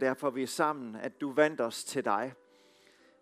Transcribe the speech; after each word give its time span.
derfor 0.00 0.30
vi 0.30 0.42
er 0.42 0.46
sammen, 0.46 0.96
at 0.96 1.20
du 1.20 1.32
vandt 1.32 1.60
os 1.60 1.84
til 1.84 2.04
dig. 2.04 2.34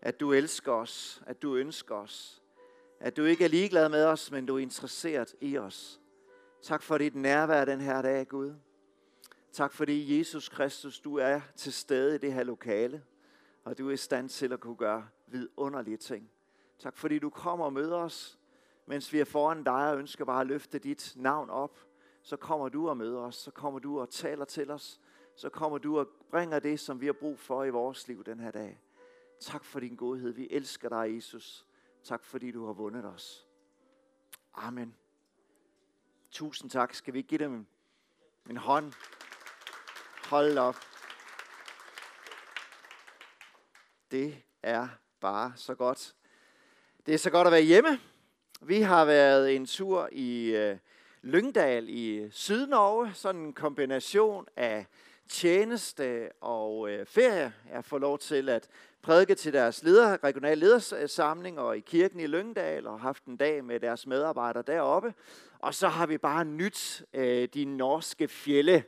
At 0.01 0.19
du 0.19 0.33
elsker 0.33 0.71
os, 0.71 1.23
at 1.25 1.41
du 1.41 1.55
ønsker 1.55 1.95
os. 1.95 2.41
At 2.99 3.17
du 3.17 3.23
ikke 3.23 3.43
er 3.43 3.49
ligeglad 3.49 3.89
med 3.89 4.05
os, 4.05 4.31
men 4.31 4.45
du 4.45 4.55
er 4.55 4.59
interesseret 4.59 5.35
i 5.41 5.57
os. 5.57 6.01
Tak 6.61 6.83
for 6.83 6.97
dit 6.97 7.15
nærvær 7.15 7.65
den 7.65 7.81
her 7.81 8.01
dag, 8.01 8.27
Gud. 8.27 8.53
Tak 9.51 9.73
fordi 9.73 10.19
Jesus 10.19 10.49
Kristus, 10.49 10.99
du 10.99 11.17
er 11.17 11.41
til 11.55 11.73
stede 11.73 12.15
i 12.15 12.17
det 12.17 12.33
her 12.33 12.43
lokale, 12.43 13.03
og 13.63 13.77
du 13.77 13.89
er 13.89 13.93
i 13.93 13.97
stand 13.97 14.29
til 14.29 14.53
at 14.53 14.59
kunne 14.59 14.75
gøre 14.75 15.07
vidunderlige 15.27 15.97
ting. 15.97 16.31
Tak 16.79 16.97
fordi 16.97 17.19
du 17.19 17.29
kommer 17.29 17.65
og 17.65 17.73
møder 17.73 17.97
os, 17.97 18.39
mens 18.85 19.13
vi 19.13 19.19
er 19.19 19.25
foran 19.25 19.63
dig 19.63 19.91
og 19.91 19.97
ønsker 19.97 20.25
bare 20.25 20.41
at 20.41 20.47
løfte 20.47 20.79
dit 20.79 21.13
navn 21.15 21.49
op. 21.49 21.79
Så 22.21 22.37
kommer 22.37 22.69
du 22.69 22.89
og 22.89 22.97
møder 22.97 23.19
os, 23.19 23.35
så 23.35 23.51
kommer 23.51 23.79
du 23.79 23.99
og 23.99 24.09
taler 24.09 24.45
til 24.45 24.71
os, 24.71 24.99
så 25.35 25.49
kommer 25.49 25.77
du 25.77 25.99
og 25.99 26.07
bringer 26.31 26.59
det, 26.59 26.79
som 26.79 27.01
vi 27.01 27.05
har 27.05 27.13
brug 27.13 27.39
for 27.39 27.63
i 27.63 27.69
vores 27.69 28.07
liv 28.07 28.23
den 28.23 28.39
her 28.39 28.51
dag. 28.51 28.79
Tak 29.39 29.63
for 29.63 29.79
din 29.79 29.95
godhed. 29.95 30.31
Vi 30.31 30.47
elsker 30.51 30.89
dig, 30.89 31.15
Jesus. 31.15 31.65
Tak 32.03 32.23
fordi 32.23 32.51
du 32.51 32.65
har 32.65 32.73
vundet 32.73 33.05
os. 33.05 33.47
Amen. 34.53 34.95
Tusind 36.31 36.69
tak. 36.69 36.93
Skal 36.93 37.13
vi 37.13 37.21
give 37.21 37.37
dem 37.37 37.65
en 38.49 38.57
hånd? 38.57 38.93
Hold 40.29 40.57
op. 40.57 40.75
Det 44.11 44.43
er 44.63 44.87
bare 45.19 45.53
så 45.55 45.75
godt. 45.75 46.15
Det 47.05 47.13
er 47.13 47.17
så 47.17 47.29
godt 47.29 47.47
at 47.47 47.51
være 47.51 47.61
hjemme. 47.61 47.99
Vi 48.61 48.81
har 48.81 49.05
været 49.05 49.55
en 49.55 49.65
tur 49.65 50.09
i 50.11 50.55
øh, 50.55 50.77
Lyngdal 51.21 51.89
i 51.89 52.31
Sydnorge. 52.31 53.13
Sådan 53.13 53.41
en 53.41 53.53
kombination 53.53 54.47
af 54.55 54.85
tjeneste 55.29 56.29
og 56.41 56.89
øh, 56.89 57.05
ferie. 57.05 57.53
Jeg 57.73 57.85
får 57.85 57.97
lov 57.97 58.19
til 58.19 58.49
at 58.49 58.67
prædike 59.01 59.35
til 59.35 59.53
deres 59.53 59.83
leder, 59.83 60.23
regionale 60.23 60.59
ledersamling 60.59 61.59
og 61.59 61.77
i 61.77 61.79
kirken 61.79 62.19
i 62.19 62.27
Lyngdal 62.27 62.87
og 62.87 62.99
haft 62.99 63.25
en 63.25 63.37
dag 63.37 63.63
med 63.63 63.79
deres 63.79 64.07
medarbejdere 64.07 64.63
deroppe. 64.67 65.13
Og 65.59 65.73
så 65.73 65.87
har 65.87 66.05
vi 66.05 66.17
bare 66.17 66.45
nyt 66.45 67.03
øh, 67.13 67.47
de 67.53 67.65
norske 67.65 68.27
fjelle. 68.27 68.83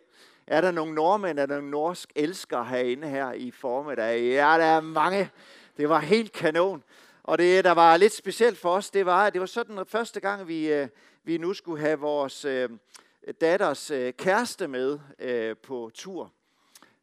Er 0.48 0.62
der 0.62 0.72
nogle 0.72 0.96
nordmænd, 0.96 1.40
er 1.40 1.46
der 1.46 1.56
nogle 1.56 1.72
norsk 1.72 2.10
elsker 2.16 2.64
herinde 2.64 3.08
her 3.08 3.32
i 3.32 3.52
formiddag? 3.52 4.22
Ja, 4.22 4.56
der 4.58 4.66
er 4.66 4.82
mange. 4.82 5.30
Det 5.78 5.90
var 5.90 6.00
helt 6.00 6.32
kanon. 6.32 6.84
Og 7.24 7.38
det, 7.38 7.64
der 7.64 7.72
var 7.72 7.98
lidt 7.98 8.14
specielt 8.14 8.58
for 8.58 8.70
os, 8.70 8.90
det 8.90 9.06
var, 9.06 9.26
at 9.26 9.34
det 9.34 9.40
var 9.40 9.48
sådan, 9.48 9.78
at 9.78 9.88
første 9.88 10.20
gang, 10.20 10.48
vi, 10.48 10.74
øh, 10.74 10.88
vi 11.24 11.38
nu 11.38 11.54
skulle 11.54 11.82
have 11.82 12.00
vores 12.00 12.46
øh, 12.46 12.70
datters 13.34 13.92
øh, 13.92 14.14
kæreste 14.14 14.68
med 14.68 15.00
øh, 15.20 15.56
på 15.58 15.92
tur. 15.94 16.34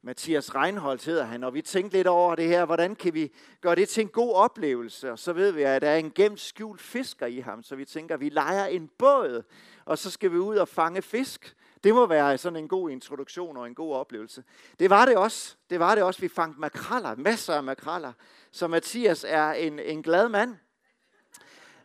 Mathias 0.02 0.54
Reinholdt 0.54 1.04
hedder 1.04 1.24
han, 1.24 1.44
og 1.44 1.54
vi 1.54 1.62
tænkte 1.62 1.96
lidt 1.96 2.06
over 2.06 2.34
det 2.34 2.48
her, 2.48 2.64
hvordan 2.64 2.96
kan 2.96 3.14
vi 3.14 3.32
gøre 3.60 3.74
det 3.74 3.88
til 3.88 4.00
en 4.00 4.08
god 4.08 4.34
oplevelse? 4.34 5.12
Og 5.12 5.18
så 5.18 5.32
ved 5.32 5.50
vi, 5.50 5.62
at 5.62 5.82
der 5.82 5.88
er 5.88 5.96
en 5.96 6.12
gemt 6.14 6.40
skjult 6.40 6.80
fisker 6.80 7.26
i 7.26 7.38
ham, 7.38 7.62
så 7.62 7.76
vi 7.76 7.84
tænker, 7.84 8.14
at 8.14 8.20
vi 8.20 8.28
leger 8.28 8.66
en 8.66 8.90
båd, 8.98 9.42
og 9.84 9.98
så 9.98 10.10
skal 10.10 10.32
vi 10.32 10.38
ud 10.38 10.56
og 10.56 10.68
fange 10.68 11.02
fisk. 11.02 11.56
Det 11.84 11.94
må 11.94 12.06
være 12.06 12.38
sådan 12.38 12.56
en 12.56 12.68
god 12.68 12.90
introduktion 12.90 13.56
og 13.56 13.66
en 13.66 13.74
god 13.74 13.94
oplevelse. 13.94 14.44
Det 14.78 14.90
var 14.90 15.04
det 15.04 15.16
også. 15.16 15.56
Det 15.70 15.80
var 15.80 15.94
det 15.94 16.04
også. 16.04 16.20
Vi 16.20 16.28
fangede 16.28 16.60
makraller, 16.60 17.16
masser 17.16 17.54
af 17.54 17.62
makraller. 17.62 18.12
Så 18.50 18.66
Mathias 18.66 19.24
er 19.28 19.52
en, 19.52 19.78
en 19.78 20.02
glad 20.02 20.28
mand. 20.28 20.56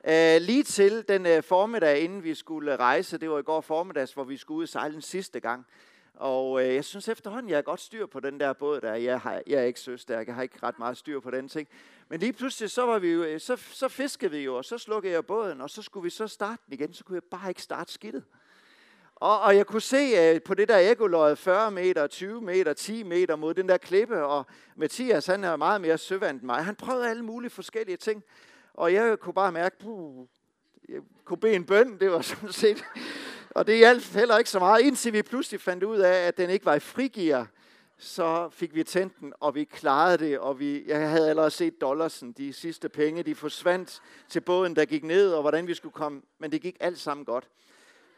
Uh, 0.03 0.41
lige 0.41 0.63
til 0.63 1.05
den 1.07 1.25
uh, 1.25 1.43
formiddag, 1.43 1.99
inden 1.99 2.23
vi 2.23 2.35
skulle 2.35 2.75
rejse, 2.75 3.17
det 3.17 3.29
var 3.29 3.39
i 3.39 3.41
går 3.41 3.61
formiddags, 3.61 4.13
hvor 4.13 4.23
vi 4.23 4.37
skulle 4.37 4.57
ud 4.57 4.63
og 4.63 4.69
sejle 4.69 4.93
den 4.93 5.01
sidste 5.01 5.39
gang. 5.39 5.65
Og 6.13 6.51
uh, 6.51 6.63
jeg 6.63 6.85
synes 6.85 7.07
efterhånden, 7.07 7.49
jeg 7.49 7.57
har 7.57 7.61
godt 7.61 7.79
styr 7.79 8.05
på 8.05 8.19
den 8.19 8.39
der 8.39 8.53
båd 8.53 8.81
der. 8.81 8.93
Jeg, 8.93 9.19
har, 9.19 9.41
jeg 9.47 9.59
er 9.59 9.63
ikke 9.63 9.79
søstærk, 9.79 10.27
jeg 10.27 10.35
har 10.35 10.41
ikke 10.41 10.59
ret 10.63 10.79
meget 10.79 10.97
styr 10.97 11.19
på 11.19 11.31
den 11.31 11.49
ting. 11.49 11.67
Men 12.09 12.19
lige 12.19 12.33
pludselig, 12.33 12.69
så, 12.69 12.85
var 12.85 12.99
vi 12.99 13.09
jo, 13.09 13.39
så, 13.39 13.55
så 13.55 13.87
fiskede 13.87 14.31
vi 14.31 14.37
jo, 14.37 14.55
og 14.57 14.65
så 14.65 14.77
slukkede 14.77 15.13
jeg 15.13 15.25
båden, 15.25 15.61
og 15.61 15.69
så 15.69 15.81
skulle 15.81 16.03
vi 16.03 16.09
så 16.09 16.27
starte 16.27 16.61
den 16.65 16.73
igen. 16.73 16.93
Så 16.93 17.03
kunne 17.03 17.15
jeg 17.15 17.23
bare 17.23 17.49
ikke 17.49 17.61
starte 17.61 17.93
skidtet. 17.93 18.23
Og, 19.15 19.41
og 19.41 19.55
jeg 19.55 19.65
kunne 19.65 19.81
se 19.81 20.35
uh, 20.35 20.41
på 20.41 20.53
det 20.53 20.67
der 20.67 20.91
ekoløjet 20.91 21.37
40 21.37 21.71
meter, 21.71 22.07
20 22.07 22.41
meter, 22.41 22.73
10 22.73 23.03
meter 23.03 23.35
mod 23.35 23.53
den 23.53 23.69
der 23.69 23.77
klippe, 23.77 24.23
og 24.23 24.45
Mathias, 24.75 25.25
han 25.25 25.43
er 25.43 25.55
meget 25.55 25.81
mere 25.81 25.97
søvand 25.97 26.37
end 26.37 26.45
mig. 26.45 26.65
Han 26.65 26.75
prøvede 26.75 27.09
alle 27.09 27.25
mulige 27.25 27.49
forskellige 27.49 27.97
ting. 27.97 28.23
Og 28.73 28.93
jeg 28.93 29.19
kunne 29.19 29.33
bare 29.33 29.51
mærke, 29.51 29.79
puh, 29.79 30.27
jeg 30.89 31.01
kunne 31.25 31.37
bede 31.37 31.53
en 31.53 31.65
bøn, 31.65 31.99
det 31.99 32.11
var 32.11 32.21
sådan 32.31 32.51
set. 32.51 32.85
Og 33.49 33.67
det 33.67 33.77
hjalp 33.77 34.03
heller 34.03 34.37
ikke 34.37 34.49
så 34.49 34.59
meget, 34.59 34.81
indtil 34.81 35.13
vi 35.13 35.21
pludselig 35.21 35.61
fandt 35.61 35.83
ud 35.83 35.97
af, 35.97 36.27
at 36.27 36.37
den 36.37 36.49
ikke 36.49 36.65
var 36.65 36.75
i 36.75 36.79
frigear. 36.79 37.47
Så 37.97 38.49
fik 38.49 38.75
vi 38.75 38.83
tændt 38.83 39.19
den, 39.19 39.33
og 39.39 39.55
vi 39.55 39.63
klarede 39.63 40.17
det, 40.17 40.39
og 40.39 40.59
vi, 40.59 40.83
jeg 40.87 41.09
havde 41.09 41.29
allerede 41.29 41.51
set 41.51 41.81
dollarsen, 41.81 42.31
de 42.31 42.53
sidste 42.53 42.89
penge, 42.89 43.23
de 43.23 43.35
forsvandt 43.35 44.01
til 44.29 44.41
båden, 44.41 44.75
der 44.75 44.85
gik 44.85 45.03
ned, 45.03 45.33
og 45.33 45.41
hvordan 45.41 45.67
vi 45.67 45.73
skulle 45.73 45.93
komme, 45.93 46.21
men 46.37 46.51
det 46.51 46.61
gik 46.61 46.77
alt 46.79 46.99
sammen 46.99 47.25
godt. 47.25 47.49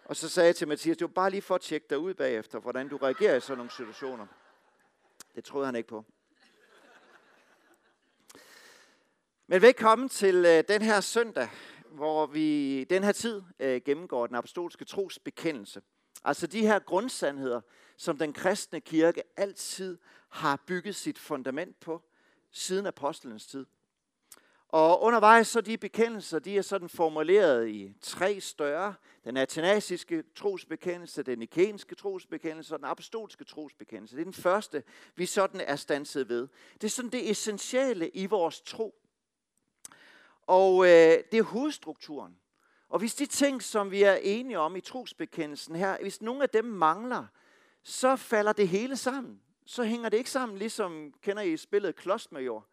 Og 0.06 0.16
så 0.16 0.29
sagde 0.29 0.47
jeg 0.47 0.56
til 0.56 0.68
Mathias, 0.68 0.97
det 0.97 1.07
var 1.07 1.13
bare 1.13 1.29
lige 1.29 1.41
for 1.41 1.56
at 1.56 1.62
tjekke 1.62 1.88
dig 1.89 1.97
ud 1.97 2.13
bagefter, 2.13 2.59
hvordan 2.59 2.88
du 2.88 2.97
reagerer 2.97 3.35
i 3.35 3.39
sådan 3.39 3.57
nogle 3.57 3.72
situationer. 3.72 4.25
Det 5.35 5.44
troede 5.44 5.66
han 5.66 5.75
ikke 5.75 5.89
på. 5.89 6.06
Men 9.51 9.62
velkommen 9.62 10.09
til 10.09 10.35
øh, 10.35 10.63
den 10.67 10.81
her 10.81 11.01
søndag, 11.01 11.50
hvor 11.89 12.25
vi 12.25 12.84
den 12.84 13.03
her 13.03 13.12
tid 13.12 13.41
øh, 13.59 13.81
gennemgår 13.85 14.28
den 14.28 14.35
apostolske 14.35 14.85
trosbekendelse. 14.85 15.81
Altså 16.23 16.47
de 16.47 16.62
her 16.62 16.79
grundsandheder, 16.79 17.62
som 17.97 18.17
den 18.17 18.34
kristne 18.34 18.81
kirke 18.81 19.23
altid 19.38 19.97
har 20.29 20.63
bygget 20.67 20.95
sit 20.95 21.19
fundament 21.19 21.79
på, 21.79 22.01
siden 22.51 22.85
apostlenes 22.85 23.47
tid. 23.47 23.66
Og 24.67 25.01
undervejs 25.01 25.47
så 25.47 25.62
de 25.62 25.78
bekendelser, 25.78 26.39
de 26.39 26.57
er 26.57 26.62
sådan 26.62 26.89
formuleret 26.89 27.69
i 27.69 27.94
tre 28.01 28.39
større. 28.39 28.94
Den 29.23 29.38
atenasiske 29.38 30.23
trosbekendelse, 30.35 31.23
den 31.23 31.41
ikenske 31.41 31.95
trosbekendelse 31.95 32.75
og 32.75 32.79
den 32.79 32.88
apostolske 32.88 33.44
trosbekendelse. 33.44 34.16
Det 34.16 34.22
er 34.22 34.25
den 34.25 34.33
første, 34.33 34.83
vi 35.16 35.25
sådan 35.25 35.62
er 35.62 35.75
stanset 35.75 36.29
ved. 36.29 36.47
Det 36.73 36.83
er 36.83 36.91
sådan 36.91 37.12
det 37.12 37.31
essentielle 37.31 38.09
i 38.09 38.25
vores 38.25 38.62
tro. 38.62 39.00
Og 40.51 40.85
øh, 40.85 41.23
det 41.31 41.34
er 41.34 41.44
hovedstrukturen. 41.44 42.38
Og 42.89 43.00
hvis 43.00 43.16
de 43.16 43.25
ting, 43.25 43.63
som 43.63 43.91
vi 43.91 44.03
er 44.03 44.13
enige 44.13 44.59
om 44.59 44.75
i 44.75 44.81
trosbekendelsen 44.81 45.75
her, 45.75 45.97
hvis 46.01 46.22
nogle 46.22 46.44
af 46.44 46.50
dem 46.50 46.66
mangler, 46.66 47.25
så 47.84 48.16
falder 48.16 48.53
det 48.53 48.67
hele 48.67 48.97
sammen. 48.97 49.41
Så 49.66 49.84
hænger 49.84 50.09
det 50.09 50.17
ikke 50.17 50.29
sammen, 50.29 50.57
ligesom 50.57 51.13
kender 51.22 51.44
I 51.44 51.57
spillet 51.57 51.95
Klodsmajor. 51.95 52.67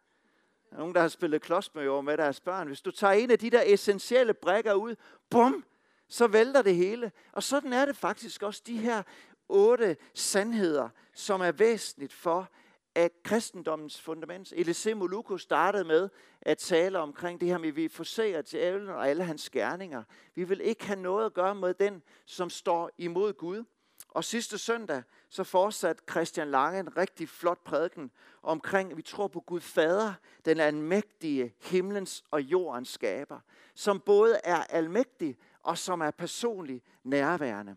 Der 0.69 0.75
er 0.75 0.79
nogen, 0.79 0.95
der 0.95 1.01
har 1.01 1.07
spillet 1.07 1.41
Klodsmajor 1.41 2.01
med 2.01 2.17
deres 2.17 2.39
børn. 2.39 2.67
Hvis 2.67 2.81
du 2.81 2.91
tager 2.91 3.13
en 3.13 3.31
af 3.31 3.39
de 3.39 3.49
der 3.49 3.63
essentielle 3.65 4.33
brækker 4.33 4.73
ud, 4.73 4.95
bum, 5.29 5.65
så 6.07 6.27
vælter 6.27 6.61
det 6.61 6.75
hele. 6.75 7.11
Og 7.31 7.43
sådan 7.43 7.73
er 7.73 7.85
det 7.85 7.95
faktisk 7.95 8.43
også 8.43 8.61
de 8.67 8.77
her 8.77 9.03
otte 9.49 9.97
sandheder, 10.13 10.89
som 11.13 11.41
er 11.41 11.51
væsentligt 11.51 12.13
for, 12.13 12.49
af 12.95 13.11
kristendommens 13.23 14.01
fundament. 14.01 14.53
Elise 14.55 14.93
Moluko 14.93 15.37
startede 15.37 15.83
med 15.83 16.09
at 16.41 16.57
tale 16.57 16.99
omkring 16.99 17.41
det 17.41 17.49
her 17.49 17.57
med, 17.57 17.67
at 17.67 17.75
vi 17.75 17.87
forsager 17.87 18.41
djævlen 18.41 18.89
og 18.89 19.09
alle 19.09 19.23
hans 19.23 19.49
gerninger. 19.49 20.03
Vi 20.35 20.43
vil 20.43 20.61
ikke 20.61 20.85
have 20.85 20.99
noget 20.99 21.25
at 21.25 21.33
gøre 21.33 21.55
med 21.55 21.73
den, 21.73 22.03
som 22.25 22.49
står 22.49 22.91
imod 22.97 23.33
Gud. 23.33 23.63
Og 24.09 24.23
sidste 24.23 24.57
søndag, 24.57 25.03
så 25.29 25.43
fortsatte 25.43 26.03
Christian 26.09 26.51
Lange 26.51 26.79
en 26.79 26.97
rigtig 26.97 27.29
flot 27.29 27.63
prædiken 27.63 28.11
omkring, 28.43 28.91
at 28.91 28.97
vi 28.97 29.01
tror 29.01 29.27
på 29.27 29.39
Gud 29.39 29.61
Fader, 29.61 30.13
den 30.45 30.59
almægtige 30.59 31.53
himlens 31.61 32.23
og 32.31 32.41
jordens 32.41 32.89
skaber, 32.89 33.39
som 33.75 33.99
både 33.99 34.39
er 34.43 34.63
almægtig 34.63 35.37
og 35.63 35.77
som 35.77 36.01
er 36.01 36.11
personlig 36.11 36.81
nærværende. 37.03 37.75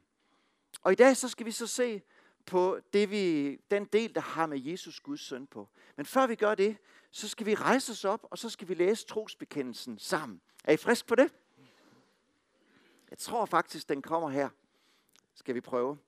Og 0.82 0.92
i 0.92 0.94
dag 0.94 1.16
så 1.16 1.28
skal 1.28 1.46
vi 1.46 1.50
så 1.50 1.66
se 1.66 2.02
på 2.46 2.80
det 2.92 3.10
vi, 3.10 3.56
den 3.70 3.84
del, 3.84 4.14
der 4.14 4.20
har 4.20 4.46
med 4.46 4.58
Jesus 4.60 5.00
Guds 5.00 5.20
søn 5.20 5.46
på. 5.46 5.68
Men 5.96 6.06
før 6.06 6.26
vi 6.26 6.34
gør 6.34 6.54
det, 6.54 6.76
så 7.10 7.28
skal 7.28 7.46
vi 7.46 7.54
rejse 7.54 7.92
os 7.92 8.04
op, 8.04 8.26
og 8.30 8.38
så 8.38 8.50
skal 8.50 8.68
vi 8.68 8.74
læse 8.74 9.06
trosbekendelsen 9.06 9.98
sammen. 9.98 10.40
Er 10.64 10.72
I 10.72 10.76
frisk 10.76 11.06
på 11.06 11.14
det? 11.14 11.32
Jeg 13.10 13.18
tror 13.18 13.46
faktisk, 13.46 13.88
den 13.88 14.02
kommer 14.02 14.30
her. 14.30 14.48
Skal 15.34 15.54
vi 15.54 15.60
prøve? 15.60 15.98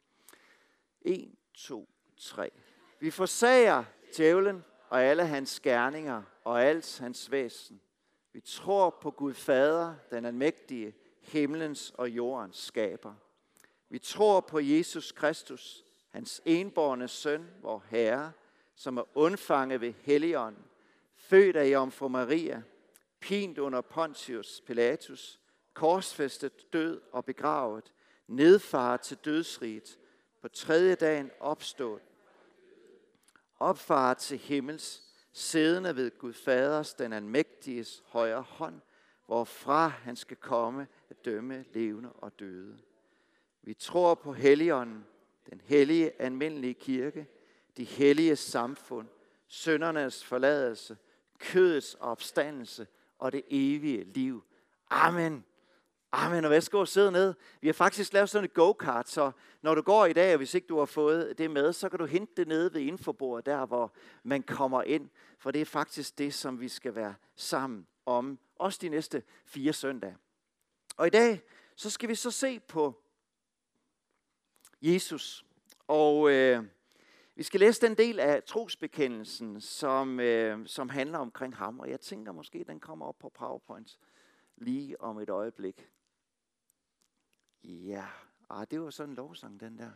1, 1.00 1.35
2, 1.55 1.88
3. 2.17 2.50
Vi 3.00 3.11
forsager 3.11 3.85
djævlen 4.17 4.64
og 4.88 5.03
alle 5.03 5.26
hans 5.26 5.61
gerninger 5.61 6.23
og 6.44 6.64
alt 6.64 6.99
hans 6.99 7.31
væsen. 7.31 7.81
Vi 8.32 8.41
tror 8.41 8.91
på 8.91 9.11
Gud 9.11 9.35
Fader, 9.35 9.94
den 10.11 10.25
almægtige, 10.25 10.94
himlens 11.20 11.91
og 11.91 12.11
jordens 12.11 12.56
skaber. 12.56 13.14
Vi 13.88 13.99
tror 13.99 14.41
på 14.41 14.61
Jesus 14.61 15.12
Kristus, 15.12 15.84
hans 16.14 16.43
enborne 16.44 17.08
søn, 17.08 17.50
vor 17.62 17.84
Herre, 17.88 18.32
som 18.75 18.96
er 18.96 19.02
undfanget 19.14 19.81
ved 19.81 19.93
Helligånden, 20.02 20.64
født 21.16 21.56
af 21.56 21.72
Jomfru 21.72 22.08
Maria, 22.08 22.62
pint 23.20 23.58
under 23.58 23.81
Pontius 23.81 24.62
Pilatus, 24.66 25.40
korsfæstet, 25.72 26.72
død 26.72 27.00
og 27.12 27.25
begravet, 27.25 27.93
nedfaret 28.26 29.00
til 29.00 29.16
dødsriget, 29.25 29.99
på 30.43 30.49
tredje 30.49 30.94
dagen 30.94 31.31
opstået, 31.40 32.02
opfaret 33.58 34.19
til 34.19 34.38
himmels, 34.38 35.02
siddende 35.32 35.96
ved 35.96 36.19
Gud 36.19 36.32
Faders, 36.32 36.94
den 36.94 37.12
almægtiges 37.12 38.02
højre 38.06 38.43
hånd, 38.43 38.81
hvorfra 39.26 39.88
han 39.88 40.16
skal 40.16 40.37
komme 40.37 40.87
at 41.11 41.25
dømme 41.25 41.64
levende 41.72 42.12
og 42.12 42.38
døde. 42.38 42.78
Vi 43.62 43.75
tror 43.75 44.14
på 44.14 44.32
Helligånden, 44.32 45.06
den 45.50 45.61
hellige 45.64 46.23
almindelige 46.23 46.75
kirke, 46.75 47.26
de 47.76 47.85
hellige 47.85 48.37
samfund, 48.37 49.08
søndernes 49.46 50.25
forladelse, 50.25 50.96
kødets 51.38 51.94
opstandelse 52.00 52.87
og 53.19 53.32
det 53.32 53.43
evige 53.50 54.05
liv. 54.05 54.44
Amen. 54.91 55.44
Amen, 56.12 56.44
og 56.44 56.50
værsgo 56.50 56.82
at 56.82 56.88
sidde 56.88 57.12
ned. 57.12 57.35
Vi 57.61 57.69
har 57.69 57.73
faktisk 57.73 58.12
lavet 58.12 58.31
sådan 58.31 58.44
et 58.44 58.55
go-kart, 58.55 59.08
så 59.08 59.32
når 59.62 59.75
du 59.75 59.82
går 59.82 60.06
i 60.06 60.12
dag, 60.12 60.32
og 60.32 60.37
hvis 60.37 60.55
ikke 60.55 60.67
du 60.67 60.79
har 60.79 60.85
fået 60.85 61.38
det 61.38 61.50
med, 61.50 61.73
så 61.73 61.88
kan 61.88 61.99
du 61.99 62.06
hente 62.06 62.32
det 62.37 62.49
nede 62.49 62.75
ved 62.75 62.81
infobordet, 62.81 63.47
der 63.47 63.67
hvor 63.67 63.93
man 64.23 64.43
kommer 64.43 64.82
ind. 64.82 65.08
For 65.38 65.50
det 65.50 65.61
er 65.61 65.64
faktisk 65.64 66.19
det, 66.19 66.35
som 66.35 66.61
vi 66.61 66.69
skal 66.69 66.94
være 66.94 67.14
sammen 67.37 67.87
om, 68.06 68.38
også 68.56 68.79
de 68.82 68.88
næste 68.88 69.23
fire 69.44 69.73
søndage. 69.73 70.17
Og 70.97 71.06
i 71.06 71.11
dag, 71.11 71.43
så 71.76 71.90
skal 71.90 72.08
vi 72.08 72.14
så 72.14 72.31
se 72.31 72.61
på 72.61 73.04
Jesus. 74.85 75.47
Og 75.89 76.31
øh, 76.31 76.65
vi 77.35 77.43
skal 77.43 77.61
læse 77.61 77.87
den 77.87 77.97
del 77.97 78.21
af 78.21 78.43
trosbekendelsen, 78.43 79.61
som, 79.61 80.21
øh, 80.21 80.67
som 80.67 80.89
handler 80.89 81.19
omkring 81.19 81.57
ham. 81.57 81.81
Og 81.81 81.91
jeg 81.91 82.01
tænker 82.01 82.33
måske, 82.33 82.65
den 82.65 82.81
kommer 82.81 83.07
op 83.07 83.19
på 83.19 83.29
PowerPoint 83.29 83.99
lige 84.57 85.01
om 85.01 85.19
et 85.19 85.31
øjeblik. 85.31 85.91
Ja, 87.63 88.07
ah, 88.51 88.67
det 88.71 88.81
var 88.81 88.91
sådan 88.91 89.11
en 89.11 89.17
lovsang, 89.17 89.61
den 89.61 89.79
der. 89.79 89.91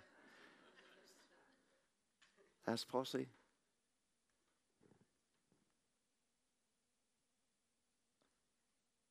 Lad 2.67 2.75
os 2.75 2.87
prøve 2.87 3.01
at 3.01 3.07
se. 3.07 3.29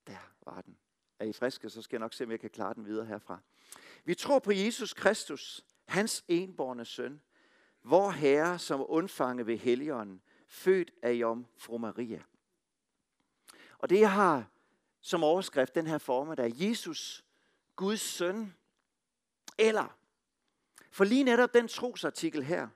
Der 0.08 0.34
var 0.46 0.62
den. 0.62 0.78
Er 1.20 1.26
I 1.26 1.34
friske, 1.34 1.70
så 1.70 1.82
skal 1.82 1.96
jeg 1.96 2.00
nok 2.00 2.14
se, 2.14 2.24
om 2.24 2.32
jeg 2.32 2.40
kan 2.40 2.50
klare 2.50 2.74
den 2.74 2.86
videre 2.86 3.06
herfra. 3.06 3.40
Vi 4.08 4.16
tror 4.16 4.40
på 4.40 4.52
Jesus 4.52 4.94
Kristus, 4.94 5.66
hans 5.86 6.24
enborne 6.28 6.86
søn, 6.86 7.22
vor 7.84 8.10
Herre, 8.12 8.60
som 8.60 8.86
undfanget 8.88 9.48
ved 9.48 9.58
Helligånden, 9.58 10.22
født 10.48 10.92
af 11.02 11.14
Jomfru 11.14 11.78
Maria. 11.78 12.24
Og 13.78 13.90
det, 13.90 14.00
jeg 14.00 14.12
har 14.12 14.46
som 15.02 15.24
overskrift 15.24 15.76
den 15.76 15.88
her 15.88 15.98
formiddag, 15.98 16.52
Jesus, 16.56 17.26
Guds 17.76 18.02
søn, 18.02 18.54
eller, 19.58 19.98
for 20.92 21.04
lige 21.04 21.24
netop 21.24 21.54
den 21.54 21.68
trosartikel 21.68 22.44
her, 22.44 22.68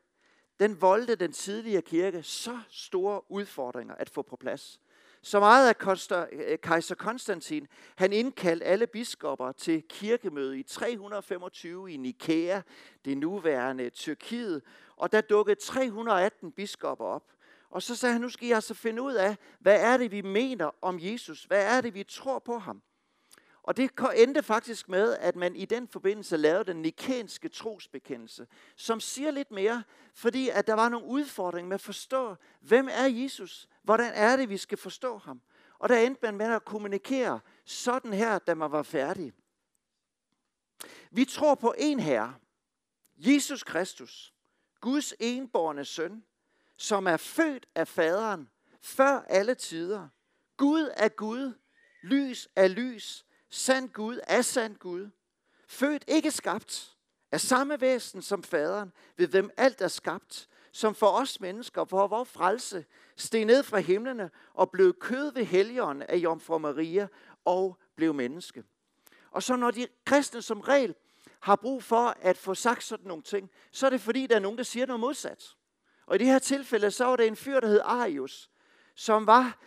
den 0.59 0.81
voldte 0.81 1.15
den 1.15 1.31
tidligere 1.31 1.81
kirke 1.81 2.23
så 2.23 2.61
store 2.69 3.31
udfordringer 3.31 3.95
at 3.95 4.09
få 4.09 4.21
på 4.21 4.35
plads. 4.35 4.80
Så 5.23 5.39
meget 5.39 5.69
at 5.69 6.29
øh, 6.31 6.59
kejser 6.59 6.95
Konstantin, 6.95 7.68
han 7.95 8.13
indkaldte 8.13 8.65
alle 8.65 8.88
biskopper 8.88 9.51
til 9.51 9.83
kirkemøde 9.89 10.59
i 10.59 10.63
325 10.63 11.91
i 11.91 11.97
Nikea, 11.97 12.62
det 13.06 13.18
nuværende 13.18 13.89
Tyrkiet, 13.89 14.62
og 14.95 15.12
der 15.12 15.21
dukkede 15.21 15.59
318 15.59 16.51
biskopper 16.51 17.06
op. 17.06 17.23
Og 17.69 17.81
så 17.81 17.95
sagde 17.95 18.13
han, 18.13 18.21
nu 18.21 18.29
skal 18.29 18.47
I 18.47 18.51
altså 18.51 18.73
finde 18.73 19.01
ud 19.01 19.13
af, 19.13 19.38
hvad 19.59 19.81
er 19.81 19.97
det, 19.97 20.12
vi 20.12 20.21
mener 20.21 20.71
om 20.81 21.00
Jesus? 21.01 21.44
Hvad 21.44 21.77
er 21.77 21.81
det, 21.81 21.94
vi 21.94 22.03
tror 22.03 22.39
på 22.39 22.57
ham? 22.57 22.81
Og 23.63 23.77
det 23.77 23.91
endte 24.15 24.43
faktisk 24.43 24.89
med, 24.89 25.17
at 25.17 25.35
man 25.35 25.55
i 25.55 25.65
den 25.65 25.87
forbindelse 25.87 26.37
lavede 26.37 26.63
den 26.63 26.81
nikenske 26.81 27.49
trosbekendelse, 27.49 28.47
som 28.75 28.99
siger 28.99 29.31
lidt 29.31 29.51
mere, 29.51 29.83
fordi 30.13 30.49
at 30.49 30.67
der 30.67 30.73
var 30.73 30.89
nogle 30.89 31.07
udfordringer 31.07 31.69
med 31.69 31.75
at 31.75 31.81
forstå, 31.81 32.35
hvem 32.61 32.87
er 32.91 33.05
Jesus? 33.05 33.69
Hvordan 33.83 34.13
er 34.13 34.35
det, 34.35 34.49
vi 34.49 34.57
skal 34.57 34.77
forstå 34.77 35.17
ham? 35.17 35.41
Og 35.79 35.89
der 35.89 35.97
endte 35.97 36.19
man 36.21 36.37
med 36.37 36.45
at 36.45 36.65
kommunikere 36.65 37.39
sådan 37.65 38.13
her, 38.13 38.39
da 38.39 38.53
man 38.53 38.71
var 38.71 38.83
færdig. 38.83 39.33
Vi 41.11 41.25
tror 41.25 41.55
på 41.55 41.73
en 41.77 41.99
herre, 41.99 42.35
Jesus 43.17 43.63
Kristus, 43.63 44.33
Guds 44.79 45.13
enborne 45.19 45.85
søn, 45.85 46.23
som 46.77 47.07
er 47.07 47.17
født 47.17 47.65
af 47.75 47.87
faderen 47.87 48.49
før 48.81 49.19
alle 49.19 49.55
tider. 49.55 50.07
Gud 50.57 50.89
er 50.97 51.09
Gud, 51.09 51.53
lys 52.03 52.47
er 52.55 52.67
lys, 52.67 53.25
sand 53.51 53.89
Gud 53.89 54.19
er 54.27 54.42
sand 54.42 54.75
Gud. 54.75 55.09
Født 55.68 56.03
ikke 56.07 56.31
skabt, 56.31 56.95
af 57.31 57.42
samme 57.42 57.81
væsen 57.81 58.21
som 58.21 58.44
faderen, 58.44 58.92
ved 59.18 59.27
hvem 59.27 59.50
alt 59.57 59.81
er 59.81 59.88
skabt, 59.88 60.50
som 60.71 60.95
for 60.95 61.07
os 61.07 61.39
mennesker, 61.39 61.86
for 61.86 62.07
vores 62.07 62.30
frelse 62.30 62.86
steg 63.15 63.45
ned 63.45 63.63
fra 63.63 63.80
himlene 63.80 64.30
og 64.53 64.71
blev 64.71 64.94
kød 65.00 65.33
ved 65.33 65.45
helgeren 65.45 66.01
af 66.01 66.15
Jomfru 66.15 66.57
Maria 66.57 67.07
og 67.45 67.77
blev 67.95 68.13
menneske. 68.13 68.63
Og 69.31 69.44
så 69.44 69.56
når 69.56 69.71
de 69.71 69.88
kristne 70.06 70.42
som 70.42 70.62
regel 70.62 70.95
har 71.39 71.56
brug 71.56 71.83
for 71.83 72.15
at 72.21 72.38
få 72.38 72.53
sagt 72.53 72.83
sådan 72.83 73.07
nogle 73.07 73.24
ting, 73.24 73.50
så 73.71 73.86
er 73.86 73.89
det 73.89 74.01
fordi, 74.01 74.27
der 74.27 74.36
er 74.36 74.39
nogen, 74.39 74.57
der 74.57 74.63
siger 74.63 74.86
noget 74.86 75.00
modsat. 75.00 75.56
Og 76.06 76.15
i 76.15 76.18
det 76.18 76.27
her 76.27 76.39
tilfælde, 76.39 76.92
så 76.92 77.06
var 77.06 77.15
det 77.15 77.27
en 77.27 77.36
fyr, 77.36 77.59
der 77.59 77.68
hed 77.68 77.81
Arius, 77.83 78.50
som 78.95 79.27
var 79.27 79.57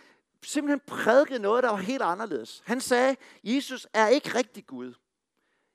simpelthen 0.44 0.80
prædikede 0.86 1.38
noget, 1.38 1.64
der 1.64 1.70
var 1.70 1.76
helt 1.76 2.02
anderledes. 2.02 2.62
Han 2.66 2.80
sagde, 2.80 3.16
Jesus 3.44 3.86
er 3.92 4.08
ikke 4.08 4.34
rigtig 4.34 4.66
Gud. 4.66 4.94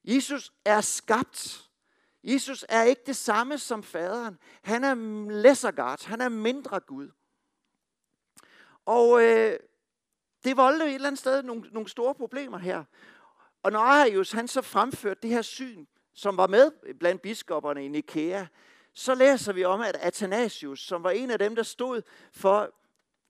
Jesus 0.03 0.53
er 0.65 0.81
skabt. 0.81 1.69
Jesus 2.23 2.65
er 2.69 2.83
ikke 2.83 3.01
det 3.05 3.15
samme 3.15 3.57
som 3.57 3.83
faderen. 3.83 4.37
Han 4.63 4.83
er 4.83 4.95
lesser 5.31 5.71
God. 5.71 6.05
Han 6.07 6.21
er 6.21 6.29
mindre 6.29 6.79
Gud. 6.79 7.09
Og 8.85 9.23
øh, 9.23 9.59
det 10.43 10.57
voldte 10.57 10.85
et 10.85 10.93
eller 10.93 11.07
andet 11.07 11.19
sted 11.19 11.43
nogle, 11.43 11.69
nogle 11.71 11.89
store 11.89 12.15
problemer 12.15 12.57
her. 12.57 12.83
Og 13.63 13.71
når 13.71 13.79
Arius 13.79 14.31
han 14.31 14.47
så 14.47 14.61
fremførte 14.61 15.19
det 15.21 15.29
her 15.29 15.41
syn, 15.41 15.85
som 16.13 16.37
var 16.37 16.47
med 16.47 16.71
blandt 16.99 17.21
biskopperne 17.21 17.85
i 17.85 17.87
Nikea, 17.87 18.45
så 18.93 19.15
læser 19.15 19.53
vi 19.53 19.65
om, 19.65 19.81
at 19.81 19.95
Athanasius, 19.95 20.79
som 20.79 21.03
var 21.03 21.11
en 21.11 21.31
af 21.31 21.39
dem, 21.39 21.55
der 21.55 21.63
stod 21.63 22.01
for 22.33 22.73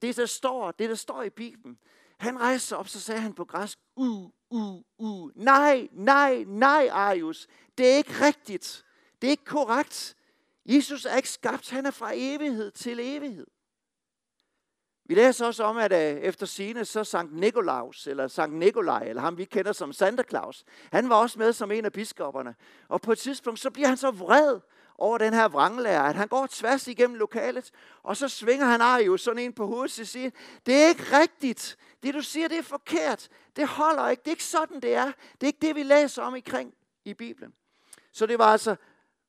det, 0.01 0.17
der 0.17 0.25
står, 0.25 0.71
det, 0.71 0.89
der 0.89 0.95
står 0.95 1.23
i 1.23 1.29
Bibelen, 1.29 1.79
han 2.17 2.39
rejste 2.39 2.67
sig 2.67 2.77
op, 2.77 2.87
så 2.87 2.99
sagde 2.99 3.21
han 3.21 3.33
på 3.33 3.45
græsk, 3.45 3.79
u, 3.95 4.29
u, 4.49 4.83
u. 4.97 5.31
Nej, 5.35 5.87
nej, 5.91 6.43
nej, 6.47 6.89
Arius. 6.91 7.47
Det 7.77 7.91
er 7.91 7.97
ikke 7.97 8.25
rigtigt. 8.25 8.85
Det 9.21 9.27
er 9.27 9.31
ikke 9.31 9.45
korrekt. 9.45 10.15
Jesus 10.65 11.05
er 11.05 11.15
ikke 11.15 11.29
skabt. 11.29 11.69
Han 11.69 11.85
er 11.85 11.91
fra 11.91 12.11
evighed 12.13 12.71
til 12.71 12.99
evighed. 12.99 13.47
Vi 15.05 15.15
læser 15.15 15.45
også 15.45 15.63
om, 15.63 15.77
at 15.77 15.91
øh, 15.91 16.21
efter 16.21 16.45
sine 16.45 16.85
så 16.85 17.03
Sankt 17.03 17.35
Nikolaus, 17.35 18.07
eller 18.07 18.27
Sankt 18.27 18.55
Nikolaj, 18.55 19.03
eller 19.03 19.21
ham 19.21 19.37
vi 19.37 19.45
kender 19.45 19.71
som 19.71 19.93
Santa 19.93 20.23
Claus, 20.29 20.63
han 20.91 21.09
var 21.09 21.15
også 21.15 21.39
med 21.39 21.53
som 21.53 21.71
en 21.71 21.85
af 21.85 21.91
biskopperne. 21.91 22.55
Og 22.87 23.01
på 23.01 23.11
et 23.11 23.17
tidspunkt, 23.17 23.59
så 23.59 23.71
bliver 23.71 23.87
han 23.87 23.97
så 23.97 24.11
vred 24.11 24.59
over 24.99 25.17
den 25.17 25.33
her 25.33 25.47
vranglærer, 25.47 26.03
at 26.03 26.15
han 26.15 26.27
går 26.27 26.47
tværs 26.51 26.87
igennem 26.87 27.15
lokalet, 27.17 27.71
og 28.03 28.17
så 28.17 28.27
svinger 28.27 28.65
han 28.65 28.81
Arius 28.81 29.21
sådan 29.21 29.43
en 29.43 29.53
på 29.53 29.67
hovedet 29.67 29.99
og 29.99 30.07
siger, 30.07 30.29
det 30.65 30.83
er 30.83 30.87
ikke 30.87 31.19
rigtigt. 31.19 31.77
Det 32.03 32.13
du 32.13 32.21
siger, 32.21 32.47
det 32.47 32.57
er 32.57 32.63
forkert. 32.63 33.29
Det 33.55 33.67
holder 33.67 34.09
ikke. 34.09 34.21
Det 34.21 34.27
er 34.27 34.31
ikke 34.31 34.43
sådan, 34.43 34.79
det 34.79 34.95
er. 34.95 35.05
Det 35.05 35.43
er 35.43 35.47
ikke 35.47 35.67
det, 35.67 35.75
vi 35.75 35.83
læser 35.83 36.23
om 36.23 36.41
kring 36.45 36.73
i 37.05 37.13
Bibelen. 37.13 37.53
Så 38.11 38.25
det 38.25 38.39
var 38.39 38.45
altså 38.45 38.75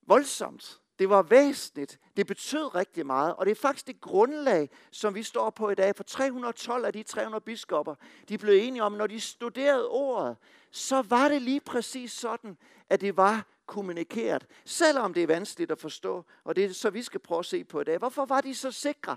voldsomt. 0.06 0.79
Det 1.00 1.11
var 1.11 1.23
væsentligt. 1.23 2.00
Det 2.16 2.26
betød 2.26 2.75
rigtig 2.75 3.07
meget. 3.07 3.35
Og 3.35 3.47
det 3.47 3.50
er 3.50 3.54
faktisk 3.54 3.87
det 3.87 4.00
grundlag, 4.00 4.71
som 4.90 5.14
vi 5.14 5.23
står 5.23 5.50
på 5.50 5.71
i 5.71 5.75
dag. 5.75 5.97
For 5.97 6.04
312 6.04 6.85
af 6.85 6.92
de 6.92 7.02
300 7.02 7.40
biskopper, 7.40 7.95
de 8.28 8.38
blev 8.38 8.59
enige 8.62 8.83
om, 8.83 8.92
når 8.92 9.07
de 9.07 9.21
studerede 9.21 9.88
ordet, 9.88 10.37
så 10.71 11.02
var 11.02 11.28
det 11.28 11.42
lige 11.42 11.61
præcis 11.61 12.12
sådan, 12.12 12.57
at 12.90 13.00
det 13.00 13.16
var 13.16 13.47
kommunikeret. 13.66 14.47
Selvom 14.64 15.14
det 15.14 15.23
er 15.23 15.26
vanskeligt 15.26 15.71
at 15.71 15.78
forstå. 15.78 16.25
Og 16.45 16.57
det 16.57 16.64
er 16.64 16.73
så, 16.73 16.90
vi 16.90 17.02
skal 17.02 17.21
prøve 17.21 17.38
at 17.38 17.47
se 17.47 17.64
på 17.64 17.80
i 17.80 17.85
dag. 17.85 17.99
Hvorfor 17.99 18.25
var 18.25 18.40
de 18.40 18.54
så 18.54 18.71
sikre? 18.71 19.16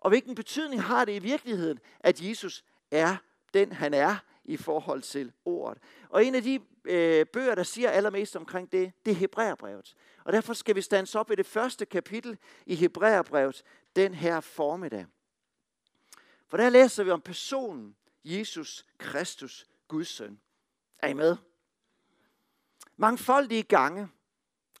Og 0.00 0.10
hvilken 0.10 0.34
betydning 0.34 0.82
har 0.82 1.04
det 1.04 1.12
i 1.12 1.18
virkeligheden, 1.18 1.78
at 2.00 2.20
Jesus 2.20 2.64
er 2.90 3.16
den, 3.54 3.72
han 3.72 3.94
er 3.94 4.16
i 4.48 4.56
forhold 4.56 5.02
til 5.02 5.32
ordet. 5.44 5.82
Og 6.08 6.24
en 6.24 6.34
af 6.34 6.42
de 6.42 6.60
øh, 6.84 7.26
bøger, 7.26 7.54
der 7.54 7.62
siger 7.62 7.90
allermest 7.90 8.36
omkring 8.36 8.72
det, 8.72 8.92
det 9.04 9.10
er 9.10 9.14
Hebræerbrevet. 9.14 9.94
Og 10.24 10.32
derfor 10.32 10.54
skal 10.54 10.76
vi 10.76 10.82
stands 10.82 11.14
op 11.14 11.30
i 11.30 11.34
det 11.34 11.46
første 11.46 11.86
kapitel 11.86 12.38
i 12.66 12.74
Hebræerbrevet 12.74 13.62
den 13.96 14.14
her 14.14 14.40
formiddag. 14.40 15.06
For 16.48 16.56
der 16.56 16.68
læser 16.68 17.04
vi 17.04 17.10
om 17.10 17.20
personen 17.20 17.96
Jesus 18.24 18.86
Kristus, 18.98 19.66
Guds 19.88 20.08
søn. 20.08 20.40
Er 20.98 21.08
I 21.08 21.14
med? 21.14 21.36
Mangfoldige 22.96 23.62
gange, 23.62 24.08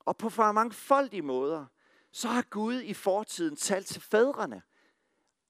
og 0.00 0.16
på 0.16 0.30
mangfoldige 0.52 1.22
måder, 1.22 1.66
så 2.12 2.28
har 2.28 2.42
Gud 2.42 2.80
i 2.80 2.94
fortiden 2.94 3.56
talt 3.56 3.86
til 3.86 4.00
fædrene 4.00 4.62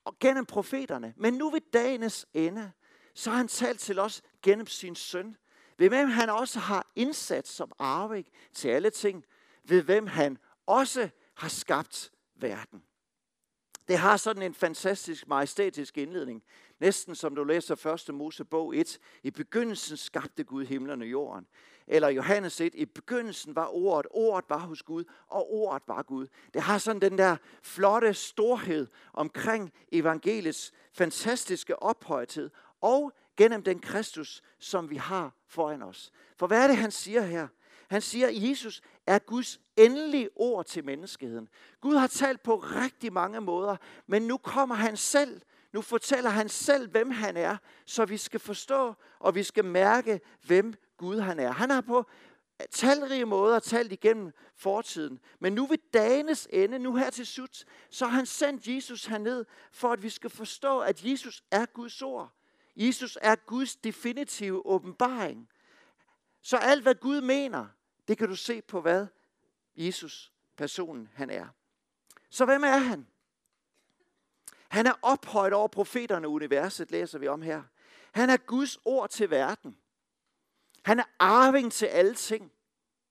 og 0.05 0.19
gennem 0.19 0.47
profeterne. 0.47 1.15
Men 1.17 1.35
nu 1.35 1.51
ved 1.51 1.61
dagens 1.73 2.27
ende, 2.35 2.73
så 3.19 3.31
har 3.31 3.37
han 3.37 3.49
talt 3.49 3.81
til 3.81 3.99
os 3.99 4.23
gennem 4.43 4.67
sin 4.67 4.95
søn, 4.95 5.37
ved 5.79 5.89
hvem 5.89 6.09
han 6.09 6.31
også 6.31 6.59
har 6.59 6.93
indsat 6.97 7.49
som 7.49 7.73
arving 7.79 8.27
til 8.53 8.69
alle 8.69 8.91
ting, 8.91 9.25
ved 9.65 9.83
hvem 9.83 10.07
han 10.07 10.39
også 10.67 11.09
har 11.35 11.49
skabt 11.49 12.13
verden. 12.35 12.83
Det 13.89 13.99
har 13.99 14.17
sådan 14.17 14.43
en 14.43 14.55
fantastisk 14.55 15.29
majestætisk 15.29 15.99
indledning. 15.99 16.43
Næsten 16.81 17.15
som 17.15 17.35
du 17.35 17.45
læser 17.45 17.87
1. 18.09 18.15
Mosebog 18.15 18.77
1. 18.77 18.99
I 19.23 19.31
begyndelsen 19.31 19.97
skabte 19.97 20.45
Gud 20.45 20.65
himlen 20.65 21.03
og 21.03 21.09
jorden. 21.09 21.47
Eller 21.87 22.09
Johannes 22.09 22.61
1. 22.61 22.75
I 22.75 22.85
begyndelsen 22.85 23.57
var 23.57 23.67
ordet. 23.67 24.07
Ordet 24.11 24.51
var 24.51 24.59
hos 24.59 24.83
Gud, 24.83 25.05
og 25.29 25.53
ordet 25.53 25.83
var 25.87 26.03
Gud. 26.03 26.27
Det 26.55 26.63
har 26.63 26.79
sådan 26.79 27.01
den 27.01 27.19
der 27.19 27.37
flotte 27.63 28.15
storhed 28.15 28.87
omkring 29.13 29.73
evangeliets 29.93 30.73
fantastiske 30.93 31.83
ophøjthed. 31.83 32.51
Og 32.81 33.13
gennem 33.37 33.63
den 33.63 33.81
Kristus, 33.81 34.43
som 34.59 34.91
vi 34.91 34.97
har 34.97 35.33
foran 35.47 35.83
os. 35.83 36.13
For 36.37 36.47
hvad 36.47 36.63
er 36.63 36.67
det, 36.67 36.77
han 36.77 36.91
siger 36.91 37.23
her? 37.23 37.49
Han 37.91 38.03
siger, 38.03 38.29
at 38.29 38.43
Jesus 38.43 38.81
er 39.07 39.19
Guds 39.19 39.61
endelige 39.77 40.29
ord 40.37 40.67
til 40.67 40.85
menneskeheden. 40.85 41.49
Gud 41.81 41.97
har 41.97 42.07
talt 42.07 42.43
på 42.43 42.57
rigtig 42.57 43.13
mange 43.13 43.41
måder, 43.41 43.77
men 44.07 44.23
nu 44.23 44.37
kommer 44.37 44.75
han 44.75 44.97
selv. 44.97 45.41
Nu 45.73 45.83
fortæller 45.83 46.31
han 46.31 46.49
selv, 46.49 46.91
hvem 46.91 47.11
han 47.11 47.37
er, 47.37 47.57
så 47.87 48.05
vi 48.05 48.17
skal 48.17 48.41
forstå, 48.41 48.95
og 49.19 49.35
vi 49.35 49.43
skal 49.43 49.65
mærke, 49.65 50.21
hvem 50.43 50.75
Gud 50.97 51.19
han 51.19 51.41
er. 51.41 51.53
Han 51.53 51.71
har 51.71 51.81
på 51.81 51.99
øh, 52.61 52.67
talrige 52.71 53.25
måder 53.25 53.59
talt 53.59 53.93
igennem 53.93 54.33
fortiden. 54.55 55.21
Men 55.41 55.53
nu 55.53 55.67
ved 55.67 55.79
dagens 55.95 56.49
ende, 56.53 56.79
nu 56.79 56.95
her 56.95 57.11
til 57.11 57.27
slut, 57.27 57.65
så 57.91 58.07
har 58.07 58.17
han 58.17 58.27
sendt 58.27 58.67
Jesus 58.67 59.07
herned, 59.07 59.45
for 59.73 59.93
at 59.93 60.03
vi 60.03 60.09
skal 60.11 60.31
forstå, 60.31 60.81
at 60.81 61.05
Jesus 61.05 61.43
er 61.51 61.67
Guds 61.67 62.03
ord. 62.03 62.38
Jesus 62.79 63.19
er 63.23 63.35
Guds 63.37 63.77
definitive 63.77 64.67
åbenbaring. 64.67 65.49
Så 66.43 66.57
alt, 66.57 66.83
hvad 66.83 66.95
Gud 66.95 67.21
mener, 67.21 67.67
det 68.09 68.19
kan 68.19 68.29
du 68.29 68.37
se 68.37 68.63
på, 68.63 68.81
hvad 68.81 69.07
Jesus, 69.77 70.33
personen, 70.57 71.09
han 71.15 71.31
er. 71.31 71.47
Så 72.31 72.45
hvem 72.45 72.65
er 72.65 72.77
han? 72.77 73.07
Han 74.69 74.87
er 74.87 74.93
ophøjet 75.03 75.53
over 75.53 75.69
profeterne 75.69 76.29
universet, 76.29 76.91
læser 76.91 77.19
vi 77.19 77.29
om 77.29 77.43
her. 77.43 77.63
Han 78.13 78.31
er 78.31 78.37
Guds 78.37 78.79
ord 78.85 79.11
til 79.11 79.31
verden. 79.31 79.77
Han 80.85 80.99
er 80.99 81.05
arving 81.19 81.73
til 81.73 81.87
alting. 81.87 82.53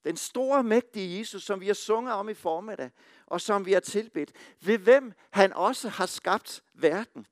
Den 0.04 0.16
store, 0.16 0.62
mægtige 0.62 1.18
Jesus, 1.18 1.42
som 1.42 1.60
vi 1.60 1.66
har 1.66 1.74
sunget 1.74 2.14
om 2.14 2.28
i 2.28 2.34
formiddag, 2.34 2.90
og 3.26 3.40
som 3.40 3.66
vi 3.66 3.72
har 3.72 3.80
tilbedt, 3.80 4.32
ved 4.60 4.78
hvem 4.78 5.12
han 5.30 5.52
også 5.52 5.88
har 5.88 6.06
skabt 6.06 6.62
verden. 6.74 7.26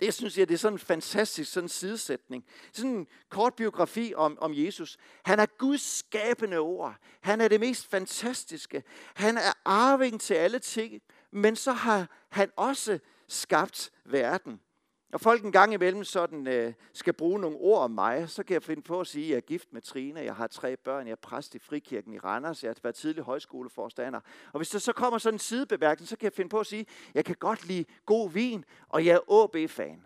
Det 0.00 0.14
synes 0.14 0.38
jeg, 0.38 0.48
det 0.48 0.54
er 0.54 0.58
sådan 0.58 0.74
en 0.74 0.78
fantastisk 0.78 1.52
sådan 1.52 1.64
en 1.64 1.68
sidesætning. 1.68 2.44
Sådan 2.72 2.90
en 2.90 3.06
kort 3.28 3.54
biografi 3.54 4.12
om, 4.16 4.38
om 4.40 4.52
Jesus. 4.54 4.96
Han 5.24 5.40
er 5.40 5.46
Guds 5.46 5.98
skabende 5.98 6.58
ord. 6.58 6.96
Han 7.20 7.40
er 7.40 7.48
det 7.48 7.60
mest 7.60 7.90
fantastiske. 7.90 8.82
Han 9.14 9.36
er 9.36 9.52
arving 9.64 10.20
til 10.20 10.34
alle 10.34 10.58
ting, 10.58 11.02
men 11.30 11.56
så 11.56 11.72
har 11.72 12.08
han 12.28 12.50
også 12.56 12.98
skabt 13.28 13.90
verden. 14.04 14.60
Når 15.10 15.18
folk 15.18 15.44
en 15.44 15.52
gang 15.52 15.74
imellem 15.74 16.04
sådan, 16.04 16.46
øh, 16.46 16.72
skal 16.92 17.12
bruge 17.12 17.40
nogle 17.40 17.56
ord 17.56 17.82
om 17.82 17.90
mig, 17.90 18.30
så 18.30 18.42
kan 18.42 18.54
jeg 18.54 18.62
finde 18.62 18.82
på 18.82 19.00
at 19.00 19.06
sige, 19.06 19.24
at 19.24 19.30
jeg 19.30 19.36
er 19.36 19.40
gift 19.40 19.72
med 19.72 19.82
Trine, 19.82 20.20
jeg 20.20 20.34
har 20.34 20.46
tre 20.46 20.76
børn, 20.76 21.06
jeg 21.06 21.12
er 21.12 21.16
præst 21.16 21.54
i 21.54 21.58
Frikirken 21.58 22.14
i 22.14 22.18
Randers, 22.18 22.62
jeg 22.62 22.68
har 22.68 22.76
været 22.82 22.94
tidlig 22.94 23.24
højskoleforstander. 23.24 24.20
Og 24.52 24.58
hvis 24.58 24.70
der 24.70 24.78
så 24.78 24.92
kommer 24.92 25.18
sådan 25.18 25.34
en 25.34 25.38
sidebemærkning, 25.38 26.08
så 26.08 26.16
kan 26.16 26.24
jeg 26.24 26.32
finde 26.32 26.48
på 26.48 26.60
at 26.60 26.66
sige, 26.66 26.80
at 26.80 27.14
jeg 27.14 27.24
kan 27.24 27.36
godt 27.38 27.66
lide 27.66 27.84
god 28.06 28.30
vin, 28.30 28.64
og 28.88 29.04
jeg 29.04 29.14
er 29.14 29.44
AB-fan. 29.44 30.04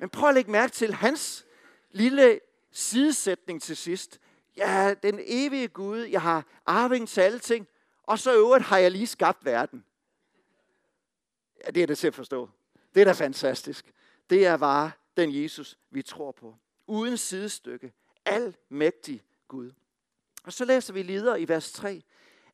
Men 0.00 0.08
prøv 0.08 0.28
at 0.28 0.34
lægge 0.34 0.50
mærke 0.50 0.72
til 0.72 0.94
hans 0.94 1.46
lille 1.90 2.40
sidesætning 2.70 3.62
til 3.62 3.76
sidst. 3.76 4.20
Jeg 4.56 4.90
er 4.90 4.94
den 4.94 5.20
evige 5.24 5.68
Gud, 5.68 5.98
jeg 5.98 6.22
har 6.22 6.46
arving 6.66 7.08
til 7.08 7.20
alle 7.20 7.38
ting, 7.38 7.68
og 8.02 8.18
så 8.18 8.34
øvrigt 8.34 8.64
har 8.64 8.78
jeg 8.78 8.90
lige 8.90 9.06
skabt 9.06 9.44
verden. 9.44 9.84
Ja, 11.66 11.70
det 11.70 11.82
er 11.82 11.86
det 11.86 11.98
til 11.98 12.06
at 12.06 12.14
forstå. 12.14 12.50
Det 12.94 13.00
er 13.00 13.04
da 13.04 13.12
fantastisk. 13.12 13.92
Det 14.30 14.46
er 14.46 14.56
bare 14.56 14.90
den 15.16 15.42
Jesus, 15.42 15.78
vi 15.90 16.02
tror 16.02 16.32
på. 16.32 16.56
Uden 16.86 17.16
sidestykke. 17.16 17.92
Almægtig 18.24 19.22
Gud. 19.48 19.70
Og 20.44 20.52
så 20.52 20.64
læser 20.64 20.92
vi 20.92 21.02
videre 21.02 21.40
i 21.40 21.48
vers 21.48 21.72
3, 21.72 22.02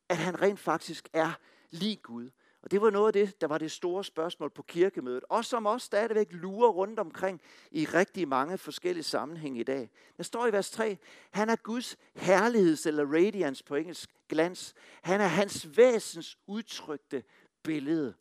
at 0.09 0.17
han 0.17 0.41
rent 0.41 0.59
faktisk 0.59 1.09
er 1.13 1.31
lige 1.69 1.95
Gud. 1.95 2.29
Og 2.63 2.71
det 2.71 2.81
var 2.81 2.89
noget 2.89 3.07
af 3.07 3.13
det, 3.13 3.41
der 3.41 3.47
var 3.47 3.57
det 3.57 3.71
store 3.71 4.03
spørgsmål 4.03 4.49
på 4.49 4.61
kirkemødet, 4.61 5.23
og 5.29 5.45
som 5.45 5.65
også 5.65 5.85
stadigvæk 5.85 6.27
lurer 6.31 6.69
rundt 6.69 6.99
omkring 6.99 7.41
i 7.71 7.85
rigtig 7.85 8.27
mange 8.27 8.57
forskellige 8.57 9.03
sammenhænge 9.03 9.59
i 9.59 9.63
dag. 9.63 9.89
Der 10.17 10.23
står 10.23 10.47
i 10.47 10.51
vers 10.51 10.69
3, 10.69 10.97
han 11.31 11.49
er 11.49 11.55
Guds 11.55 11.97
herligheds, 12.15 12.85
eller 12.85 13.05
radiance 13.05 13.63
på 13.63 13.75
engelsk, 13.75 14.09
glans. 14.29 14.73
Han 15.01 15.21
er 15.21 15.27
hans 15.27 15.77
væsens 15.77 16.37
udtrykte 16.47 17.23
billede. 17.63 18.13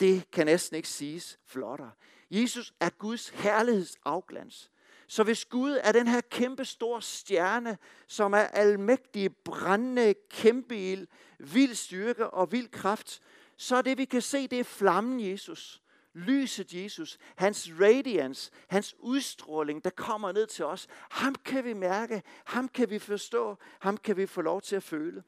Det 0.00 0.30
kan 0.30 0.46
næsten 0.46 0.76
ikke 0.76 0.88
siges 0.88 1.38
flottere. 1.46 1.90
Jesus 2.30 2.74
er 2.80 2.90
Guds 2.90 3.28
herlighedsafglans. 3.28 4.70
Så 5.06 5.22
hvis 5.22 5.44
Gud 5.44 5.78
er 5.82 5.92
den 5.92 6.06
her 6.06 6.20
kæmpe 6.20 6.64
store 6.64 7.02
stjerne, 7.02 7.78
som 8.06 8.32
er 8.32 8.38
almægtig, 8.38 9.36
brændende, 9.36 10.14
kæmpe 10.30 10.92
ild, 10.92 11.06
vild 11.38 11.74
styrke 11.74 12.30
og 12.30 12.52
vild 12.52 12.68
kraft, 12.68 13.20
så 13.56 13.76
er 13.76 13.82
det, 13.82 13.98
vi 13.98 14.04
kan 14.04 14.22
se, 14.22 14.46
det 14.46 14.60
er 14.60 14.64
flammen 14.64 15.30
Jesus. 15.30 15.80
Lyset 16.14 16.74
Jesus, 16.74 17.18
hans 17.36 17.70
radiance, 17.80 18.50
hans 18.68 18.94
udstråling, 18.98 19.84
der 19.84 19.90
kommer 19.90 20.32
ned 20.32 20.46
til 20.46 20.64
os. 20.64 20.86
Ham 21.10 21.34
kan 21.34 21.64
vi 21.64 21.72
mærke, 21.72 22.22
ham 22.44 22.68
kan 22.68 22.90
vi 22.90 22.98
forstå, 22.98 23.56
ham 23.80 23.96
kan 23.96 24.16
vi 24.16 24.26
få 24.26 24.40
lov 24.42 24.60
til 24.60 24.76
at 24.76 24.82
føle. 24.82 25.22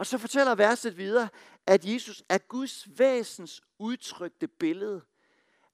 Og 0.00 0.06
så 0.06 0.18
fortæller 0.18 0.54
verset 0.54 0.96
videre, 0.96 1.28
at 1.66 1.84
Jesus 1.84 2.22
er 2.28 2.38
Guds 2.38 2.88
væsens 2.98 3.62
udtrykte 3.78 4.48
billede. 4.48 5.02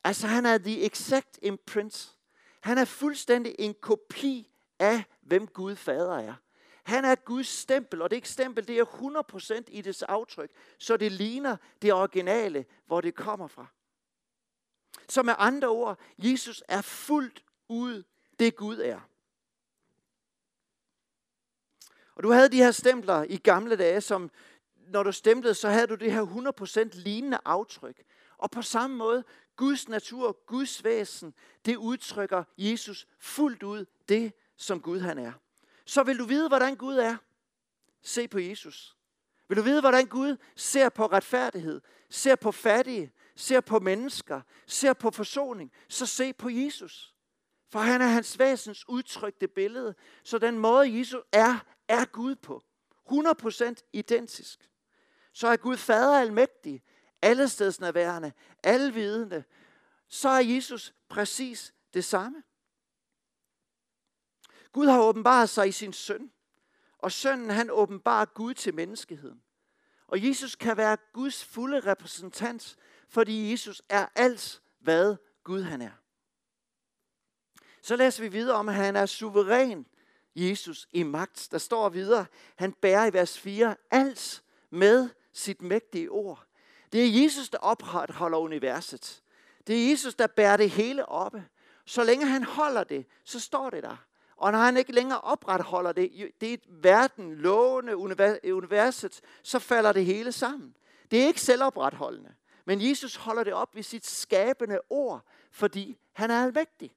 Altså 0.04 0.26
han 0.26 0.47
er 0.47 0.59
the 0.59 0.85
exact 0.85 1.38
imprint. 1.42 2.16
Han 2.61 2.78
er 2.78 2.85
fuldstændig 2.85 3.54
en 3.59 3.75
kopi 3.80 4.50
af, 4.78 5.04
hvem 5.21 5.47
Gud 5.47 5.76
fader 5.76 6.18
er. 6.18 6.35
Han 6.85 7.04
er 7.04 7.14
Guds 7.14 7.47
stempel, 7.47 8.02
og 8.02 8.11
det 8.11 8.16
er 8.16 8.18
ikke 8.18 8.28
stempel, 8.28 8.68
det 8.68 8.78
er 8.78 8.85
100% 9.59 9.62
i 9.68 9.80
dets 9.80 10.02
aftryk, 10.02 10.50
så 10.78 10.97
det 10.97 11.12
ligner 11.12 11.56
det 11.83 11.92
originale, 11.92 12.64
hvor 12.87 13.00
det 13.00 13.14
kommer 13.14 13.47
fra. 13.47 13.66
Så 15.09 15.23
med 15.23 15.35
andre 15.38 15.68
ord, 15.68 15.99
Jesus 16.18 16.62
er 16.68 16.83
fuldt 16.83 17.45
ud 17.68 18.02
det 18.38 18.56
Gud 18.56 18.78
er. 18.78 19.00
Og 22.16 22.23
du 22.23 22.30
havde 22.30 22.49
de 22.49 22.56
her 22.56 22.70
stempler 22.70 23.23
i 23.23 23.37
gamle 23.37 23.76
dage, 23.76 24.00
som 24.00 24.30
når 24.88 25.02
du 25.02 25.12
stemplede, 25.12 25.54
så 25.54 25.68
havde 25.68 25.87
du 25.87 25.94
det 25.94 26.12
her 26.12 26.26
100% 26.92 27.00
lignende 27.00 27.38
aftryk. 27.44 28.02
Og 28.38 28.50
på 28.50 28.62
samme 28.62 28.96
måde, 28.96 29.25
Guds 29.56 29.88
natur, 29.88 30.37
Guds 30.46 30.85
væsen, 30.85 31.35
det 31.64 31.76
udtrykker 31.76 32.44
Jesus 32.58 33.06
fuldt 33.18 33.62
ud 33.62 33.85
det, 34.08 34.32
som 34.56 34.80
Gud 34.80 35.00
han 35.00 35.18
er. 35.18 35.32
Så 35.85 36.02
vil 36.02 36.18
du 36.18 36.25
vide, 36.25 36.49
hvordan 36.49 36.76
Gud 36.76 36.96
er? 36.96 37.16
Se 38.02 38.28
på 38.28 38.38
Jesus. 38.38 38.96
Vil 39.49 39.56
du 39.56 39.62
vide, 39.62 39.80
hvordan 39.80 40.06
Gud 40.06 40.37
ser 40.56 40.88
på 40.88 41.06
retfærdighed, 41.06 41.80
ser 42.11 42.37
på 42.37 42.52
fattige, 42.52 43.12
ser 43.37 43.61
på 43.61 43.78
mennesker, 43.78 44.40
ser 44.66 44.92
på 44.92 45.11
forsoning, 45.11 45.73
så 45.88 46.06
se 46.06 46.32
på 46.32 46.49
Jesus. 46.49 47.14
For 47.68 47.78
han 47.78 48.02
er 48.02 48.06
hans 48.06 48.38
væsens 48.38 48.88
udtrykte 48.88 49.49
billede. 49.49 49.94
Så 50.23 50.38
den 50.38 50.58
måde, 50.58 50.99
Jesus 50.99 51.20
er, 51.32 51.58
er 51.88 52.05
Gud 52.05 52.35
på. 52.35 52.62
100% 53.11 53.75
identisk. 53.93 54.71
Så 55.33 55.49
er 55.49 55.57
Gud 55.57 55.76
fader 55.76 56.21
almægtig, 56.21 56.83
allestedsnærværende, 57.23 58.33
alvidende. 58.62 59.45
Så 60.09 60.28
er 60.28 60.40
Jesus 60.40 60.95
præcis 61.09 61.75
det 61.95 62.05
samme. 62.05 62.43
Gud 64.73 64.87
har 64.87 65.02
åbenbaret 65.02 65.49
sig 65.49 65.69
i 65.69 65.73
sin 65.73 65.93
søn, 65.93 66.33
og 66.99 67.12
sønnen 67.12 67.50
han 67.50 67.71
åbenbarer 67.71 68.25
Gud 68.25 68.55
til 68.55 68.75
menneskeheden. 68.75 69.43
Og 70.07 70.26
Jesus 70.26 70.55
kan 70.55 70.76
være 70.76 70.97
Guds 71.12 71.45
fulde 71.45 71.81
repræsentant, 71.81 72.76
fordi 73.09 73.50
Jesus 73.50 73.83
er 73.88 74.07
alt, 74.14 74.62
hvad 74.78 75.16
Gud 75.45 75.62
han 75.62 75.83
er. 75.83 75.90
Så 77.83 77.97
læser 77.97 78.23
vi 78.23 78.28
videre 78.28 78.57
om, 78.57 78.69
at 78.69 78.75
han 78.75 78.97
er 78.97 79.07
suveræn, 79.07 79.87
Jesus, 80.37 80.88
i 80.93 81.02
magt. 81.02 81.49
Der 81.50 81.59
står 81.59 81.88
videre, 81.88 82.26
han 82.57 82.73
bærer 82.73 83.07
i 83.07 83.12
vers 83.12 83.38
4 83.38 83.76
alt 83.90 84.43
med 84.71 85.09
sit 85.33 85.62
mægtige 85.62 86.11
ord. 86.11 86.47
Det 86.93 87.05
er 87.05 87.23
Jesus, 87.23 87.49
der 87.49 87.59
opretholder 87.59 88.38
universet. 88.38 89.23
Det 89.66 89.85
er 89.85 89.90
Jesus, 89.90 90.14
der 90.14 90.26
bærer 90.26 90.57
det 90.57 90.71
hele 90.71 91.09
oppe. 91.09 91.45
Så 91.85 92.05
længe 92.05 92.26
han 92.26 92.45
holder 92.45 92.85
det, 92.85 93.07
så 93.25 93.40
står 93.40 93.71
det 93.71 93.83
der. 93.83 93.97
Og 94.37 94.52
når 94.52 94.59
han 94.59 94.76
ikke 94.76 94.93
længere 94.93 95.21
opretholder 95.21 95.93
det, 95.93 96.33
det 96.40 96.52
er 96.52 96.57
verden, 96.69 97.35
lovende, 97.35 97.97
universet, 98.55 99.21
så 99.43 99.59
falder 99.59 99.93
det 99.93 100.05
hele 100.05 100.33
sammen. 100.33 100.76
Det 101.11 101.23
er 101.23 101.26
ikke 101.26 101.40
selvopretholdende. 101.40 102.35
Men 102.64 102.88
Jesus 102.88 103.16
holder 103.16 103.45
det 103.45 103.52
op 103.52 103.75
ved 103.75 103.83
sit 103.83 104.07
skabende 104.07 104.81
ord, 104.90 105.25
fordi 105.50 105.99
han 106.12 106.31
er 106.31 106.45
almægtig. 106.45 106.97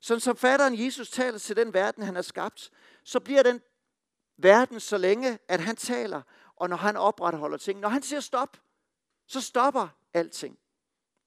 Sådan 0.00 0.20
som 0.20 0.36
fatteren 0.36 0.84
Jesus 0.84 1.10
taler 1.10 1.38
til 1.38 1.56
den 1.56 1.74
verden, 1.74 2.02
han 2.02 2.14
har 2.14 2.22
skabt, 2.22 2.70
så 3.04 3.20
bliver 3.20 3.42
den 3.42 3.60
verden 4.36 4.80
så 4.80 4.98
længe, 4.98 5.38
at 5.48 5.60
han 5.60 5.76
taler, 5.76 6.22
og 6.56 6.68
når 6.68 6.76
han 6.76 6.96
opretholder 6.96 7.58
ting. 7.58 7.80
Når 7.80 7.88
han 7.88 8.02
siger 8.02 8.20
stop, 8.20 8.56
så 9.26 9.40
stopper 9.40 9.88
alting. 10.14 10.58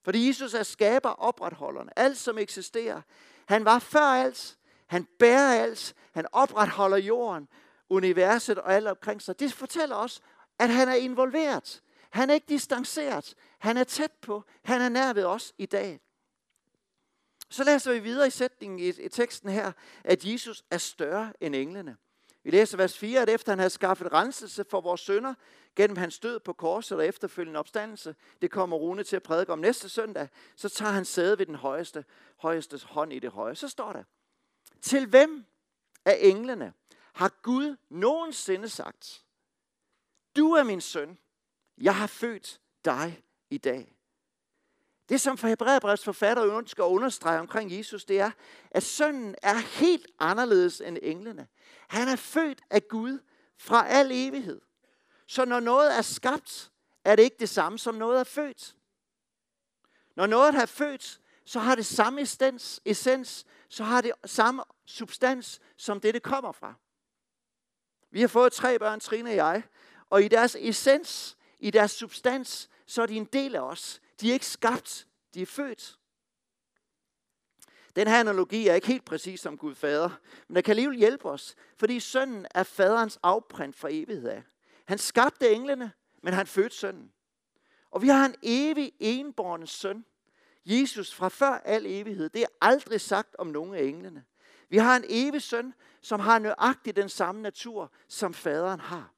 Fordi 0.04 0.28
Jesus 0.28 0.54
er 0.54 0.62
skaber 0.62 1.10
opretholderne. 1.10 1.98
Alt 1.98 2.18
som 2.18 2.38
eksisterer. 2.38 3.00
Han 3.46 3.64
var 3.64 3.78
før 3.78 4.00
alt. 4.00 4.58
Han 4.86 5.08
bærer 5.18 5.62
alt. 5.62 5.94
Han 6.12 6.26
opretholder 6.32 6.96
jorden, 6.96 7.48
universet 7.88 8.58
og 8.58 8.74
alt 8.74 8.86
omkring 8.86 9.22
sig. 9.22 9.40
Det 9.40 9.52
fortæller 9.52 9.96
os, 9.96 10.20
at 10.58 10.70
han 10.70 10.88
er 10.88 10.94
involveret. 10.94 11.82
Han 12.10 12.30
er 12.30 12.34
ikke 12.34 12.46
distanceret. 12.48 13.34
Han 13.58 13.76
er 13.76 13.84
tæt 13.84 14.12
på. 14.12 14.44
Han 14.64 14.80
er 14.80 14.88
nær 14.88 15.12
ved 15.12 15.24
os 15.24 15.52
i 15.58 15.66
dag. 15.66 16.00
Så 17.50 17.64
læser 17.64 17.92
vi 17.92 17.98
videre 17.98 18.26
i 18.26 18.30
sætningen 18.30 18.78
i, 18.78 18.88
i 18.88 19.08
teksten 19.08 19.50
her, 19.50 19.72
at 20.04 20.24
Jesus 20.24 20.64
er 20.70 20.78
større 20.78 21.32
end 21.40 21.54
englene. 21.54 21.96
Vi 22.42 22.50
læser 22.50 22.76
vers 22.76 22.98
4, 22.98 23.22
at 23.22 23.28
efter 23.28 23.52
han 23.52 23.58
havde 23.58 23.70
skaffet 23.70 24.12
renselse 24.12 24.64
for 24.70 24.80
vores 24.80 25.00
sønder, 25.00 25.34
gennem 25.76 25.96
hans 25.96 26.18
død 26.18 26.40
på 26.40 26.52
korset 26.52 26.98
og 26.98 27.06
efterfølgende 27.06 27.58
opstandelse, 27.58 28.14
det 28.42 28.50
kommer 28.50 28.76
Rune 28.76 29.04
til 29.04 29.16
at 29.16 29.22
prædike 29.22 29.52
om 29.52 29.58
næste 29.58 29.88
søndag, 29.88 30.28
så 30.56 30.68
tager 30.68 30.92
han 30.92 31.04
sæde 31.04 31.38
ved 31.38 31.46
den 31.46 31.54
højeste, 31.54 32.04
højeste 32.36 32.80
hånd 32.86 33.12
i 33.12 33.18
det 33.18 33.30
høje. 33.30 33.54
Så 33.54 33.68
står 33.68 33.92
der, 33.92 34.04
til 34.80 35.06
hvem 35.06 35.44
af 36.04 36.18
englene 36.20 36.72
har 37.12 37.28
Gud 37.42 37.76
nogensinde 37.90 38.68
sagt, 38.68 39.24
du 40.36 40.52
er 40.52 40.62
min 40.62 40.80
søn, 40.80 41.18
jeg 41.78 41.96
har 41.96 42.06
født 42.06 42.60
dig 42.84 43.22
i 43.50 43.58
dag. 43.58 43.96
Det, 45.10 45.20
som 45.20 45.38
for 45.38 45.48
Hebræerbrevets 45.48 46.04
forfatter 46.04 46.56
ønsker 46.58 46.84
at 46.84 46.88
understrege 46.88 47.40
omkring 47.40 47.78
Jesus, 47.78 48.04
det 48.04 48.20
er, 48.20 48.30
at 48.70 48.82
sønnen 48.82 49.34
er 49.42 49.54
helt 49.54 50.06
anderledes 50.18 50.80
end 50.80 50.98
englene. 51.02 51.46
Han 51.88 52.08
er 52.08 52.16
født 52.16 52.60
af 52.70 52.88
Gud 52.88 53.18
fra 53.58 53.88
al 53.88 54.10
evighed. 54.12 54.60
Så 55.26 55.44
når 55.44 55.60
noget 55.60 55.96
er 55.96 56.02
skabt, 56.02 56.70
er 57.04 57.16
det 57.16 57.22
ikke 57.22 57.36
det 57.40 57.48
samme 57.48 57.78
som 57.78 57.94
noget 57.94 58.20
er 58.20 58.24
født. 58.24 58.76
Når 60.16 60.26
noget 60.26 60.54
er 60.54 60.66
født, 60.66 61.20
så 61.44 61.58
har 61.60 61.74
det 61.74 61.86
samme 61.86 62.20
essens, 62.20 62.80
essens 62.84 63.46
så 63.68 63.84
har 63.84 64.00
det 64.00 64.12
samme 64.24 64.62
substans, 64.84 65.60
som 65.76 66.00
det, 66.00 66.14
det 66.14 66.22
kommer 66.22 66.52
fra. 66.52 66.74
Vi 68.10 68.20
har 68.20 68.28
fået 68.28 68.52
tre 68.52 68.78
børn, 68.78 69.00
Trine 69.00 69.30
og 69.30 69.36
jeg, 69.36 69.62
og 70.10 70.22
i 70.22 70.28
deres 70.28 70.56
essens, 70.60 71.36
i 71.58 71.70
deres 71.70 71.90
substans, 71.90 72.68
så 72.86 73.02
er 73.02 73.06
de 73.06 73.16
en 73.16 73.24
del 73.24 73.54
af 73.54 73.60
os. 73.60 74.00
De 74.20 74.28
er 74.28 74.32
ikke 74.32 74.46
skabt, 74.46 75.06
de 75.34 75.42
er 75.42 75.46
født. 75.46 75.98
Den 77.96 78.08
her 78.08 78.20
analogi 78.20 78.68
er 78.68 78.74
ikke 78.74 78.86
helt 78.86 79.04
præcis 79.04 79.40
som 79.40 79.58
Gud 79.58 79.74
fader, 79.74 80.10
men 80.48 80.56
den 80.56 80.62
kan 80.62 80.72
alligevel 80.72 80.98
hjælpe 80.98 81.24
os, 81.24 81.54
fordi 81.76 82.00
sønnen 82.00 82.46
er 82.50 82.62
faderens 82.62 83.18
afprint 83.22 83.76
fra 83.76 83.88
evighed 83.92 84.28
af. 84.28 84.42
Han 84.84 84.98
skabte 84.98 85.50
englene, 85.50 85.92
men 86.22 86.34
han 86.34 86.46
fødte 86.46 86.76
sønnen. 86.76 87.12
Og 87.90 88.02
vi 88.02 88.08
har 88.08 88.26
en 88.26 88.34
evig 88.42 88.92
enborn 89.00 89.66
søn, 89.66 90.04
Jesus 90.64 91.14
fra 91.14 91.28
før 91.28 91.52
al 91.64 91.86
evighed. 91.86 92.28
Det 92.28 92.42
er 92.42 92.46
aldrig 92.60 93.00
sagt 93.00 93.36
om 93.38 93.46
nogen 93.46 93.74
af 93.74 93.82
englene. 93.82 94.24
Vi 94.68 94.78
har 94.78 94.96
en 94.96 95.04
evig 95.08 95.42
søn, 95.42 95.74
som 96.00 96.20
har 96.20 96.38
nøjagtigt 96.38 96.96
den 96.96 97.08
samme 97.08 97.42
natur, 97.42 97.92
som 98.08 98.34
faderen 98.34 98.80
har. 98.80 99.12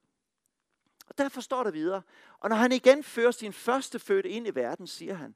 Og 1.12 1.18
derfor 1.18 1.40
står 1.40 1.64
der 1.64 1.70
videre, 1.70 2.02
og 2.40 2.48
når 2.48 2.56
han 2.56 2.72
igen 2.72 3.04
fører 3.04 3.30
sin 3.30 3.52
første 3.52 3.98
fødte 3.98 4.28
ind 4.28 4.46
i 4.46 4.54
verden, 4.54 4.86
siger 4.86 5.14
han, 5.14 5.34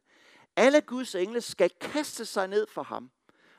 alle 0.56 0.80
Guds 0.80 1.14
engle 1.14 1.40
skal 1.40 1.70
kaste 1.80 2.24
sig 2.24 2.48
ned 2.48 2.66
for 2.66 2.82
ham. 2.82 3.10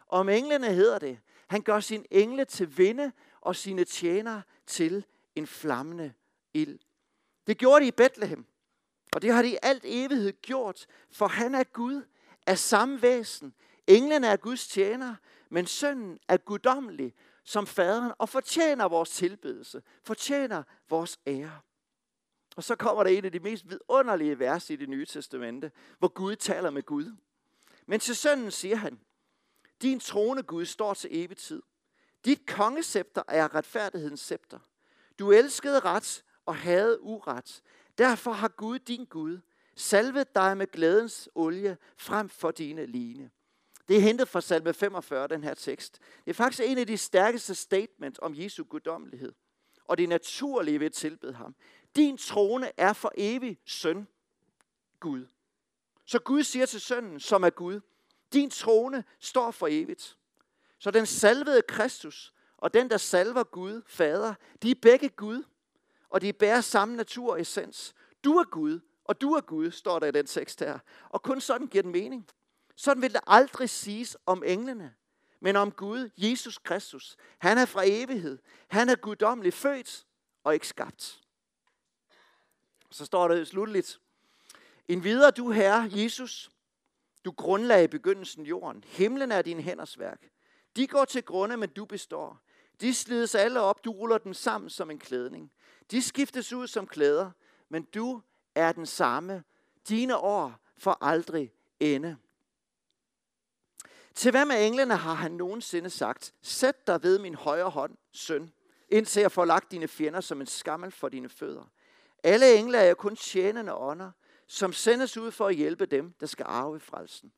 Og 0.08 0.20
om 0.20 0.30
englene 0.30 0.74
hedder 0.74 1.00
det, 1.00 1.20
han 1.48 1.62
gør 1.62 1.80
sin 1.80 2.06
engle 2.12 2.46
til 2.46 2.78
vinde 2.78 3.12
og 3.42 3.56
sine 3.56 3.84
tjenere 3.84 4.42
til 4.68 5.06
en 5.36 5.48
flammende 5.48 6.14
ild. 6.54 6.80
Det 7.48 7.58
gjorde 7.58 7.84
de 7.84 7.88
i 7.88 7.92
Bethlehem, 7.92 8.46
og 9.16 9.22
det 9.22 9.34
har 9.34 9.42
de 9.42 9.50
i 9.50 9.58
alt 9.62 9.84
evighed 9.86 10.42
gjort, 10.42 10.86
for 11.12 11.28
han 11.28 11.56
er 11.56 11.64
Gud 11.64 12.04
af 12.48 12.58
samme 12.58 13.02
væsen. 13.02 13.54
Englene 13.88 14.28
er 14.28 14.38
Guds 14.38 14.68
tjenere, 14.68 15.16
men 15.50 15.66
sønnen 15.66 16.20
er 16.28 16.38
guddommelig 16.38 17.14
som 17.44 17.68
faderen 17.68 18.12
og 18.18 18.30
fortjener 18.30 18.86
vores 18.86 19.10
tilbedelse, 19.10 19.82
fortjener 20.04 20.64
vores 20.90 21.20
ære. 21.28 21.60
Og 22.58 22.64
så 22.64 22.76
kommer 22.76 23.04
der 23.04 23.10
en 23.10 23.26
af 23.26 23.32
de 23.32 23.40
mest 23.40 23.70
vidunderlige 23.70 24.40
vers 24.40 24.70
i 24.70 24.76
det 24.76 24.90
nye 24.90 25.06
testamente, 25.06 25.72
hvor 26.00 26.08
Gud 26.08 26.36
taler 26.36 26.70
med 26.70 26.84
Gud. 26.84 27.16
Men 27.86 28.00
til 28.00 28.16
sønnen 28.16 28.52
siger 28.52 28.76
han, 28.76 29.00
din 29.82 30.00
trone 30.00 30.44
Gud 30.44 30.66
står 30.66 30.94
til 30.94 31.10
evig 31.14 31.38
tid. 31.38 31.62
Dit 32.26 32.46
kongescepter 32.48 33.24
er 33.28 33.56
retfærdighedens 33.56 34.20
scepter. 34.20 34.60
Du 35.20 35.32
elskede 35.32 35.80
ret 35.80 36.24
og 36.46 36.56
havde 36.56 37.02
uret. 37.02 37.62
Derfor 37.98 38.32
har 38.32 38.48
Gud, 38.48 38.80
din 38.80 39.06
Gud, 39.06 39.40
salvet 39.76 40.36
dig 40.36 40.58
med 40.58 40.68
glædens 40.68 41.30
olie 41.36 41.78
frem 41.98 42.30
for 42.30 42.52
dine 42.52 42.86
line. 42.86 43.30
Det 43.88 43.98
er 43.98 44.02
hentet 44.02 44.28
fra 44.28 44.42
salme 44.42 44.74
45, 44.74 45.28
den 45.28 45.44
her 45.44 45.54
tekst. 45.54 46.00
Det 46.26 46.30
er 46.30 46.34
faktisk 46.34 46.62
en 46.66 46.78
af 46.78 46.88
de 46.88 46.98
stærkeste 46.98 47.56
statements 47.56 48.20
om 48.22 48.34
Jesu 48.36 48.64
guddommelighed. 48.64 49.34
Og 49.86 49.98
det 49.98 50.10
naturlige 50.10 50.80
ved 50.80 50.86
at 50.86 50.94
tilbede 50.94 51.34
ham. 51.34 51.56
Din 51.98 52.18
trone 52.18 52.72
er 52.78 52.94
for 52.94 53.12
evig 53.18 53.60
søn, 53.66 54.08
Gud. 55.00 55.28
Så 56.06 56.20
Gud 56.20 56.44
siger 56.44 56.66
til 56.66 56.82
sønnen, 56.82 57.20
som 57.20 57.44
er 57.44 57.50
Gud, 57.50 57.80
din 58.34 58.50
trone 58.50 59.04
står 59.20 59.52
for 59.52 59.68
evigt. 59.72 60.18
Så 60.80 60.92
den 60.92 61.06
salvede 61.06 61.62
Kristus 61.62 62.34
og 62.58 62.74
den, 62.74 62.90
der 62.90 62.98
salver 62.98 63.44
Gud, 63.44 63.82
Fader, 63.88 64.34
de 64.64 64.72
er 64.72 64.76
begge 64.82 65.10
Gud, 65.10 65.44
og 66.10 66.22
de 66.22 66.34
bærer 66.34 66.62
samme 66.62 66.96
natur 66.96 67.32
og 67.32 67.42
essens. 67.42 67.96
Du 68.24 68.38
er 68.38 68.44
Gud, 68.44 68.80
og 69.04 69.22
du 69.22 69.34
er 69.34 69.42
Gud, 69.42 69.72
står 69.72 70.00
der 70.00 70.08
i 70.08 70.12
den 70.12 70.26
tekst 70.26 70.60
her. 70.60 70.80
Og 71.10 71.22
kun 71.22 71.42
sådan 71.42 71.68
giver 71.68 71.82
den 71.82 71.92
mening. 71.92 72.28
Sådan 72.76 73.02
vil 73.02 73.14
det 73.14 73.22
aldrig 73.28 73.70
siges 73.70 74.18
om 74.26 74.44
englene, 74.46 74.94
men 75.40 75.56
om 75.56 75.72
Gud, 75.72 76.10
Jesus 76.18 76.58
Kristus. 76.58 77.18
Han 77.38 77.58
er 77.58 77.66
fra 77.66 77.84
evighed. 77.86 78.38
Han 78.68 78.90
er 78.90 78.96
guddommelig 78.96 79.54
født 79.54 80.06
og 80.44 80.54
ikke 80.54 80.68
skabt. 80.68 81.22
Så 82.92 83.06
står 83.06 83.28
der 83.28 83.44
slutligt. 83.44 84.00
En 84.88 85.04
videre 85.04 85.32
du 85.32 85.52
herre, 85.52 85.90
Jesus, 85.92 86.50
du 87.26 87.32
grundlagde 87.32 87.84
i 87.84 87.88
begyndelsen 87.88 88.46
jorden. 88.46 88.84
Himlen 88.88 89.32
er 89.32 89.42
din 89.42 89.60
hænders 89.60 90.00
værk. 90.00 90.30
De 90.76 90.88
går 90.88 91.06
til 91.06 91.24
grunde, 91.24 91.58
men 91.58 91.70
du 91.70 91.86
består. 91.86 92.42
De 92.82 92.94
slides 92.94 93.36
alle 93.36 93.60
op, 93.60 93.86
du 93.86 93.92
ruller 93.92 94.18
dem 94.18 94.34
sammen 94.34 94.70
som 94.70 94.92
en 94.92 95.00
klædning. 95.00 95.52
De 95.92 96.02
skiftes 96.02 96.54
ud 96.54 96.68
som 96.68 96.88
klæder, 96.88 97.32
men 97.70 97.84
du 97.84 98.22
er 98.56 98.72
den 98.72 98.86
samme. 98.86 99.44
Dine 99.90 100.18
år 100.18 100.54
får 100.78 100.98
aldrig 101.02 101.54
ende. 101.80 102.18
Til 104.16 104.32
hvem 104.32 104.52
af 104.52 104.62
englene 104.62 104.96
har 104.96 105.14
han 105.14 105.32
nogensinde 105.32 105.90
sagt, 105.90 106.34
sæt 106.42 106.88
dig 106.88 107.04
ved 107.04 107.20
min 107.20 107.36
højre 107.36 107.70
hånd, 107.70 107.98
søn, 108.12 108.54
indtil 108.90 109.22
jeg 109.22 109.32
får 109.32 109.46
lagt 109.46 109.72
dine 109.72 109.88
fjender 109.88 110.22
som 110.22 110.42
en 110.42 110.48
skammel 110.48 110.92
for 110.92 111.10
dine 111.10 111.30
fødder. 111.30 111.72
Alle 112.28 112.56
engle 112.56 112.78
er 112.78 112.90
jo 112.90 112.96
kun 112.96 113.16
tjenende 113.16 113.76
ånder, 113.76 114.12
som 114.48 114.74
sendes 114.74 115.18
ud 115.18 115.32
for 115.32 115.48
at 115.48 115.56
hjælpe 115.56 115.86
dem, 115.86 116.14
der 116.20 116.26
skal 116.26 116.46
arve 116.50 116.80
frelsen. 116.80 117.34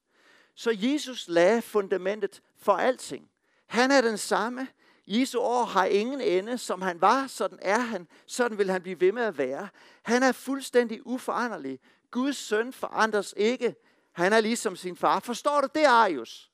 Så 0.55 0.71
Jesus 0.75 1.27
lagde 1.27 1.61
fundamentet 1.61 2.41
for 2.57 2.73
alting. 2.73 3.29
Han 3.67 3.91
er 3.91 4.01
den 4.01 4.17
samme. 4.17 4.67
Jesu 5.07 5.39
år 5.39 5.63
har 5.63 5.85
ingen 5.85 6.21
ende. 6.21 6.57
Som 6.57 6.81
han 6.81 7.01
var, 7.01 7.27
sådan 7.27 7.59
er 7.61 7.79
han. 7.79 8.07
Sådan 8.25 8.57
vil 8.57 8.69
han 8.69 8.81
blive 8.81 9.01
ved 9.01 9.11
med 9.11 9.23
at 9.23 9.37
være. 9.37 9.69
Han 10.03 10.23
er 10.23 10.31
fuldstændig 10.31 11.07
uforanderlig. 11.07 11.79
Guds 12.11 12.37
søn 12.37 12.73
forandres 12.73 13.33
ikke. 13.37 13.75
Han 14.11 14.33
er 14.33 14.41
ligesom 14.41 14.75
sin 14.75 14.95
far. 14.95 15.19
Forstår 15.19 15.61
du 15.61 15.67
det, 15.75 15.85
Arius? 15.85 16.51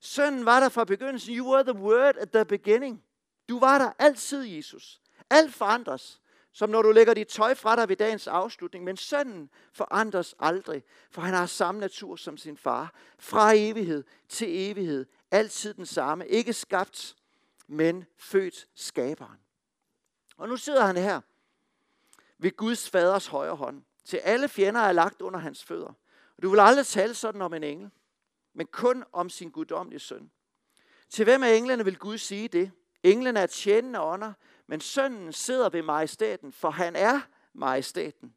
Sønnen 0.00 0.44
var 0.44 0.60
der 0.60 0.68
fra 0.68 0.84
begyndelsen. 0.84 1.36
You 1.36 1.52
were 1.52 1.64
the 1.64 1.82
word 1.82 2.16
at 2.16 2.30
the 2.30 2.44
beginning. 2.44 3.02
Du 3.48 3.58
var 3.58 3.78
der 3.78 3.92
altid, 3.98 4.42
Jesus. 4.42 5.00
Alt 5.30 5.54
forandres, 5.54 6.20
som 6.52 6.70
når 6.70 6.82
du 6.82 6.92
lægger 6.92 7.14
dit 7.14 7.28
tøj 7.28 7.54
fra 7.54 7.76
dig 7.76 7.88
ved 7.88 7.96
dagens 7.96 8.26
afslutning. 8.26 8.84
Men 8.84 8.96
sønnen 8.96 9.50
forandres 9.72 10.34
aldrig, 10.38 10.82
for 11.10 11.22
han 11.22 11.34
har 11.34 11.46
samme 11.46 11.80
natur 11.80 12.16
som 12.16 12.36
sin 12.36 12.56
far. 12.56 12.94
Fra 13.18 13.52
evighed 13.54 14.04
til 14.28 14.70
evighed. 14.70 15.06
Altid 15.30 15.74
den 15.74 15.86
samme. 15.86 16.28
Ikke 16.28 16.52
skabt, 16.52 17.16
men 17.66 18.04
født 18.16 18.68
skaberen. 18.74 19.38
Og 20.36 20.48
nu 20.48 20.56
sidder 20.56 20.84
han 20.84 20.96
her 20.96 21.20
ved 22.38 22.56
Guds 22.56 22.90
faders 22.90 23.26
højre 23.26 23.56
hånd. 23.56 23.82
Til 24.04 24.16
alle 24.16 24.48
fjender 24.48 24.80
er 24.80 24.92
lagt 24.92 25.20
under 25.20 25.40
hans 25.40 25.64
fødder. 25.64 25.92
Og 26.36 26.42
du 26.42 26.50
vil 26.50 26.60
aldrig 26.60 26.86
tale 26.86 27.14
sådan 27.14 27.42
om 27.42 27.54
en 27.54 27.64
engel, 27.64 27.90
men 28.54 28.66
kun 28.66 29.04
om 29.12 29.30
sin 29.30 29.50
guddommelige 29.50 30.00
søn. 30.00 30.30
Til 31.10 31.24
hvem 31.24 31.42
af 31.42 31.54
englene 31.54 31.84
vil 31.84 31.98
Gud 31.98 32.18
sige 32.18 32.48
det? 32.48 32.72
Englene 33.02 33.40
er 33.40 33.46
tjenende 33.46 34.00
ånder, 34.00 34.32
men 34.66 34.80
sønnen 34.80 35.32
sidder 35.32 35.68
ved 35.68 35.82
majestæten, 35.82 36.52
for 36.52 36.70
han 36.70 36.96
er 36.96 37.20
majestæten. 37.52 38.34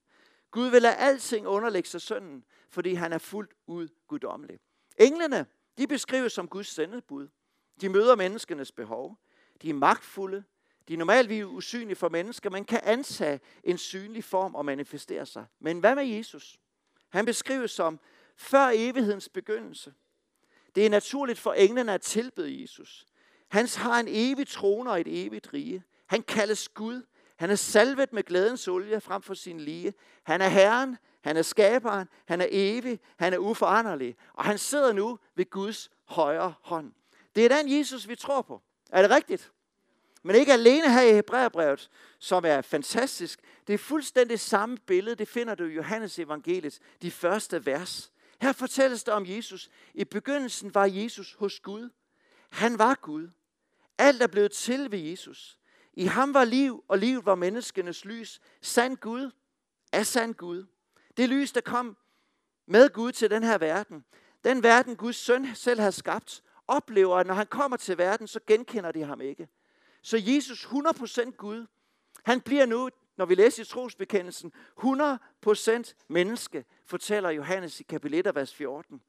Gud 0.52 0.70
vil 0.70 0.82
lade 0.82 0.96
alting 0.96 1.48
underlægge 1.48 1.90
sig 1.90 2.02
sønnen, 2.02 2.44
fordi 2.70 2.94
han 2.94 3.14
er 3.14 3.18
fuldt 3.18 3.52
ud 3.68 3.88
guddommelig. 4.08 4.60
Englene, 4.98 5.46
de 5.78 5.88
beskrives 5.88 6.34
som 6.34 6.48
Guds 6.48 6.68
sendebud. 6.68 7.28
De 7.82 7.90
møder 7.90 8.16
menneskenes 8.16 8.72
behov. 8.72 9.18
De 9.62 9.70
er 9.70 9.74
magtfulde. 9.74 10.44
De 10.88 10.94
er 10.94 10.98
normalt 10.98 11.44
usynlige 11.44 11.96
for 11.96 12.10
mennesker, 12.10 12.50
men 12.50 12.66
kan 12.66 12.80
antage 12.84 13.40
en 13.64 13.78
synlig 13.78 14.24
form 14.24 14.56
og 14.56 14.66
manifestere 14.66 15.26
sig. 15.26 15.46
Men 15.60 15.80
hvad 15.80 15.96
med 15.96 16.04
Jesus? 16.04 16.60
Han 17.10 17.26
beskrives 17.26 17.72
som 17.72 18.00
før 18.36 18.72
evighedens 18.74 19.30
begyndelse. 19.30 19.94
Det 20.76 20.86
er 20.86 20.90
naturligt 20.90 21.40
for 21.40 21.54
englene 21.54 21.94
at 21.94 22.02
tilbede 22.02 22.62
Jesus. 22.62 23.06
Han 23.50 23.68
har 23.76 24.00
en 24.00 24.08
evig 24.10 24.48
trone 24.48 24.92
og 24.92 25.02
et 25.02 25.26
evigt 25.26 25.54
rige. 25.54 25.84
Han 26.08 26.22
kaldes 26.24 26.70
Gud. 26.70 27.02
Han 27.38 27.50
er 27.50 27.56
salvet 27.56 28.14
med 28.14 28.24
glædens 28.24 28.68
olie 28.68 29.02
frem 29.02 29.22
for 29.22 29.34
sin 29.34 29.60
lige. 29.60 29.94
Han 30.24 30.42
er 30.42 30.48
Herren, 30.48 30.98
han 31.22 31.38
er 31.38 31.42
skaberen, 31.42 32.08
han 32.26 32.42
er 32.42 32.48
evig, 32.50 33.00
han 33.18 33.34
er 33.34 33.38
uforanderlig. 33.38 34.16
Og 34.34 34.46
han 34.46 34.58
sidder 34.58 34.94
nu 34.94 35.20
ved 35.36 35.50
Guds 35.50 35.90
højre 36.06 36.54
hånd. 36.62 36.92
Det 37.36 37.46
er 37.46 37.58
den 37.58 37.78
Jesus, 37.78 38.08
vi 38.08 38.16
tror 38.16 38.42
på. 38.42 38.62
Er 38.92 39.02
det 39.02 39.12
rigtigt? 39.12 39.52
Men 40.24 40.36
ikke 40.36 40.54
alene 40.54 40.94
her 40.94 41.02
i 41.02 41.14
Hebræerbrevet, 41.14 41.90
som 42.20 42.46
er 42.46 42.62
fantastisk. 42.62 43.40
Det 43.68 43.74
er 43.74 43.78
fuldstændig 43.78 44.40
samme 44.40 44.78
billede, 44.78 45.16
det 45.16 45.28
finder 45.28 45.56
du 45.56 45.64
i 45.64 45.74
Johannes 45.74 46.20
evangeliet, 46.20 46.80
de 47.02 47.12
første 47.12 47.66
vers. 47.66 48.12
Her 48.42 48.52
fortælles 48.52 49.04
der 49.04 49.14
om 49.14 49.26
Jesus. 49.28 49.70
I 49.94 50.04
begyndelsen 50.04 50.76
var 50.76 50.86
Jesus 50.86 51.36
hos 51.40 51.60
Gud. 51.60 51.90
Han 52.50 52.78
var 52.78 52.96
Gud. 53.02 53.30
Alt 54.00 54.22
er 54.22 54.28
blevet 54.28 54.52
til 54.52 54.92
ved 54.92 55.00
Jesus. 55.00 55.60
I 55.94 56.06
ham 56.06 56.34
var 56.34 56.44
liv, 56.44 56.84
og 56.88 56.98
livet 56.98 57.26
var 57.26 57.36
menneskenes 57.36 58.06
lys. 58.06 58.40
Sand 58.62 58.98
Gud 58.98 59.32
er 59.92 60.04
sand 60.04 60.34
Gud. 60.34 60.66
Det 61.18 61.30
lys, 61.30 61.52
der 61.52 61.62
kom 61.62 61.98
med 62.66 62.90
Gud 62.90 63.12
til 63.12 63.30
den 63.30 63.44
her 63.44 63.58
verden. 63.58 64.06
Den 64.44 64.64
verden, 64.64 64.96
Guds 64.96 65.16
søn 65.16 65.56
selv 65.56 65.80
har 65.80 65.92
skabt, 65.92 66.44
oplever, 66.68 67.18
at 67.18 67.28
når 67.28 67.34
han 67.34 67.48
kommer 67.48 67.78
til 67.78 67.98
verden, 67.98 68.28
så 68.28 68.40
genkender 68.48 68.92
de 68.92 69.04
ham 69.04 69.22
ikke. 69.22 69.48
Så 70.02 70.18
Jesus 70.22 70.66
100% 70.66 71.32
Gud, 71.32 71.66
han 72.24 72.42
bliver 72.42 72.66
nu, 72.66 72.90
når 73.18 73.26
vi 73.26 73.36
læser 73.36 73.64
i 73.64 73.66
trosbekendelsen, 73.66 74.54
100% 74.80 75.94
menneske, 76.08 76.66
fortæller 76.86 77.30
Johannes 77.30 77.80
i 77.80 77.84
kapitel 77.84 78.28
1, 78.28 78.36
vers 78.36 78.56
14. 78.56 79.02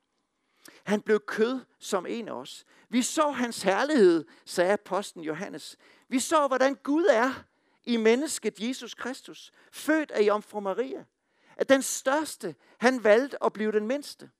Han 0.84 1.00
blev 1.00 1.20
kød 1.20 1.60
som 1.78 2.06
en 2.06 2.28
af 2.28 2.32
os. 2.32 2.64
Vi 2.88 3.02
så 3.02 3.30
hans 3.30 3.62
herlighed, 3.62 4.24
sagde 4.44 4.72
apostlen 4.72 5.24
Johannes. 5.24 5.76
Vi 6.08 6.18
så, 6.18 6.46
hvordan 6.46 6.74
Gud 6.74 7.06
er 7.10 7.44
i 7.84 7.96
mennesket 7.96 8.60
Jesus 8.60 8.94
Kristus, 8.94 9.52
født 9.72 10.10
af 10.10 10.22
Jomfru 10.22 10.60
Maria. 10.60 11.04
At 11.56 11.68
den 11.68 11.82
største, 11.82 12.54
han 12.78 13.04
valgte 13.04 13.44
at 13.44 13.52
blive 13.52 13.72
den 13.72 13.86
mindste. 13.86 14.30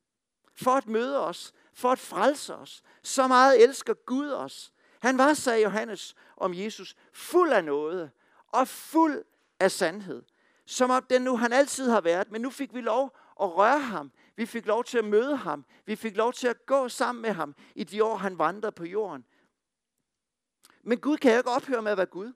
For 0.54 0.70
at 0.70 0.87
møde 0.87 1.24
os, 1.24 1.52
for 1.74 1.92
at 1.92 1.98
frelse 1.98 2.54
os. 2.54 2.83
Så 3.02 3.26
meget 3.26 3.62
elsker 3.62 3.94
Gud 3.94 4.30
os. 4.30 4.72
Han 5.00 5.18
var, 5.18 5.35
sagde 5.35 5.62
Johannes 5.62 6.14
om 6.37 6.54
Jesus, 6.54 6.96
fuld 7.12 7.52
af 7.52 7.64
noget 7.64 8.11
og 8.48 8.68
fuld 8.68 9.24
af 9.61 9.70
sandhed. 9.70 10.22
Som 10.66 10.90
om 10.90 11.06
den 11.11 11.22
nu 11.22 11.37
han 11.37 11.52
altid 11.52 11.90
har 11.90 12.00
været, 12.00 12.30
men 12.30 12.40
nu 12.40 12.50
fik 12.50 12.74
vi 12.74 12.80
lov 12.80 13.16
at 13.40 13.56
røre 13.56 13.80
ham. 13.80 14.12
Vi 14.40 14.46
fik 14.46 14.66
lov 14.66 14.85
til 14.85 14.98
at 14.98 15.05
møde 15.05 15.37
ham. 15.37 15.64
Vi 15.87 15.96
fik 15.96 16.16
lov 16.16 16.33
til 16.33 16.48
at 16.48 16.66
gå 16.66 16.88
sammen 16.88 17.22
med 17.22 17.33
ham 17.33 17.55
i 17.74 17.85
de 17.85 18.05
år, 18.05 18.16
han 18.16 18.38
vandrede 18.38 18.72
på 18.72 18.85
jorden. 18.85 19.24
Men 20.83 21.00
Gud 21.00 21.16
kan 21.16 21.33
jo 21.33 21.38
ikke 21.38 21.50
ophøre 21.50 21.83
med 21.83 21.92
at 21.92 21.98
være 21.98 22.07
Gud. 22.07 22.33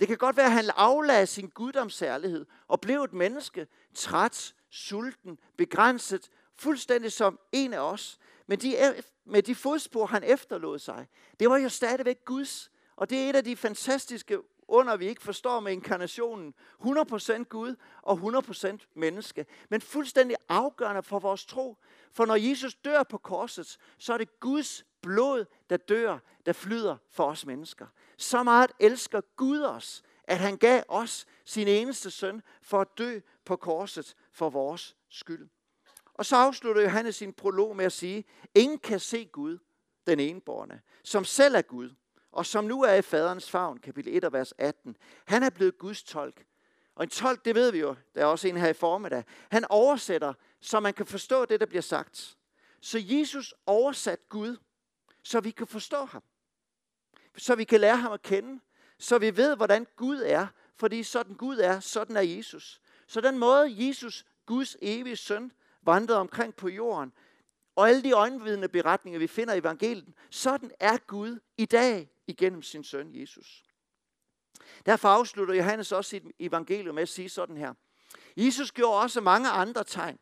Det 0.00 0.08
kan 0.08 0.16
godt 0.16 0.36
være, 0.36 0.46
at 0.46 0.52
han 0.52 0.70
aflagde 0.76 1.26
sin 1.26 1.48
guddomsærlighed 1.48 2.46
og 2.66 2.80
blev 2.80 3.02
et 3.02 3.12
menneske, 3.12 3.66
træt, 3.94 4.54
sulten, 4.70 5.38
begrænset, 5.56 6.30
fuldstændig 6.56 7.12
som 7.12 7.40
en 7.52 7.74
af 7.74 7.80
os. 7.80 8.18
Men 8.46 8.58
de, 8.58 9.02
med 9.24 9.42
de 9.42 9.54
fodspor, 9.54 10.06
han 10.06 10.24
efterlod 10.24 10.78
sig, 10.78 11.06
det 11.40 11.50
var 11.50 11.56
jo 11.56 11.68
stadigvæk 11.68 12.24
Guds. 12.24 12.70
Og 12.96 13.10
det 13.10 13.18
er 13.18 13.30
et 13.30 13.36
af 13.36 13.44
de 13.44 13.56
fantastiske 13.56 14.38
under, 14.70 14.96
vi 14.96 15.06
ikke 15.08 15.22
forstår 15.22 15.60
med 15.60 15.72
inkarnationen. 15.72 16.54
100% 16.80 17.42
Gud 17.42 17.76
og 18.02 18.18
100% 18.18 18.78
menneske. 18.94 19.46
Men 19.68 19.80
fuldstændig 19.80 20.36
afgørende 20.48 21.02
for 21.02 21.18
vores 21.18 21.46
tro. 21.46 21.76
For 22.12 22.26
når 22.26 22.34
Jesus 22.34 22.74
dør 22.74 23.02
på 23.02 23.18
korset, 23.18 23.78
så 23.98 24.12
er 24.12 24.18
det 24.18 24.40
Guds 24.40 24.84
blod, 25.00 25.44
der 25.70 25.76
dør, 25.76 26.18
der 26.46 26.52
flyder 26.52 26.96
for 27.10 27.24
os 27.24 27.46
mennesker. 27.46 27.86
Så 28.16 28.42
meget 28.42 28.72
elsker 28.80 29.20
Gud 29.36 29.60
os, 29.60 30.02
at 30.24 30.38
han 30.38 30.56
gav 30.56 30.82
os 30.88 31.26
sin 31.44 31.68
eneste 31.68 32.10
søn 32.10 32.42
for 32.62 32.80
at 32.80 32.98
dø 32.98 33.20
på 33.44 33.56
korset 33.56 34.16
for 34.32 34.50
vores 34.50 34.96
skyld. 35.08 35.48
Og 36.14 36.26
så 36.26 36.36
afslutter 36.36 36.82
Johannes 36.82 37.16
sin 37.16 37.32
prolog 37.32 37.76
med 37.76 37.84
at 37.84 37.92
sige, 37.92 38.24
ingen 38.54 38.78
kan 38.78 39.00
se 39.00 39.24
Gud, 39.24 39.58
den 40.06 40.20
enborne, 40.20 40.80
som 41.02 41.24
selv 41.24 41.54
er 41.54 41.62
Gud, 41.62 41.90
og 42.32 42.46
som 42.46 42.64
nu 42.64 42.82
er 42.82 42.94
i 42.94 43.02
faderens 43.02 43.50
favn, 43.50 43.78
kapitel 43.78 44.24
1, 44.24 44.32
vers 44.32 44.54
18. 44.58 44.96
Han 45.24 45.42
er 45.42 45.50
blevet 45.50 45.78
Guds 45.78 46.02
tolk. 46.02 46.44
Og 46.94 47.04
en 47.04 47.10
tolk, 47.10 47.44
det 47.44 47.54
ved 47.54 47.72
vi 47.72 47.78
jo, 47.78 47.96
der 48.14 48.20
er 48.20 48.24
også 48.24 48.48
en 48.48 48.56
her 48.56 48.68
i 48.68 48.72
formiddag. 48.72 49.24
Han 49.50 49.64
oversætter, 49.70 50.34
så 50.60 50.80
man 50.80 50.94
kan 50.94 51.06
forstå 51.06 51.44
det, 51.44 51.60
der 51.60 51.66
bliver 51.66 51.82
sagt. 51.82 52.36
Så 52.80 52.98
Jesus 53.02 53.54
oversat 53.66 54.28
Gud, 54.28 54.56
så 55.22 55.40
vi 55.40 55.50
kan 55.50 55.66
forstå 55.66 56.04
ham. 56.04 56.22
Så 57.36 57.54
vi 57.54 57.64
kan 57.64 57.80
lære 57.80 57.96
ham 57.96 58.12
at 58.12 58.22
kende. 58.22 58.60
Så 58.98 59.18
vi 59.18 59.36
ved, 59.36 59.56
hvordan 59.56 59.86
Gud 59.96 60.22
er. 60.26 60.46
Fordi 60.76 61.02
sådan 61.02 61.34
Gud 61.34 61.58
er, 61.58 61.80
sådan 61.80 62.16
er 62.16 62.20
Jesus. 62.20 62.80
Så 63.06 63.20
den 63.20 63.38
måde, 63.38 63.86
Jesus, 63.88 64.26
Guds 64.46 64.76
evige 64.82 65.16
søn, 65.16 65.52
vandrede 65.82 66.18
omkring 66.18 66.54
på 66.54 66.68
jorden, 66.68 67.12
og 67.76 67.88
alle 67.88 68.02
de 68.02 68.12
øjenvidende 68.12 68.68
beretninger, 68.68 69.18
vi 69.18 69.26
finder 69.26 69.54
i 69.54 69.58
evangeliet, 69.58 70.14
sådan 70.30 70.70
er 70.80 70.96
Gud 71.06 71.38
i 71.58 71.66
dag 71.66 72.10
igennem 72.30 72.62
sin 72.62 72.84
søn 72.84 73.20
Jesus. 73.20 73.64
Derfor 74.86 75.08
afslutter 75.08 75.54
Johannes 75.54 75.92
også 75.92 76.08
sit 76.08 76.22
evangelium 76.38 76.94
med 76.94 77.02
at 77.02 77.08
sige 77.08 77.28
sådan 77.28 77.56
her. 77.56 77.74
Jesus 78.36 78.72
gjorde 78.72 79.00
også 79.00 79.20
mange 79.20 79.48
andre 79.48 79.84
tegn, 79.84 80.18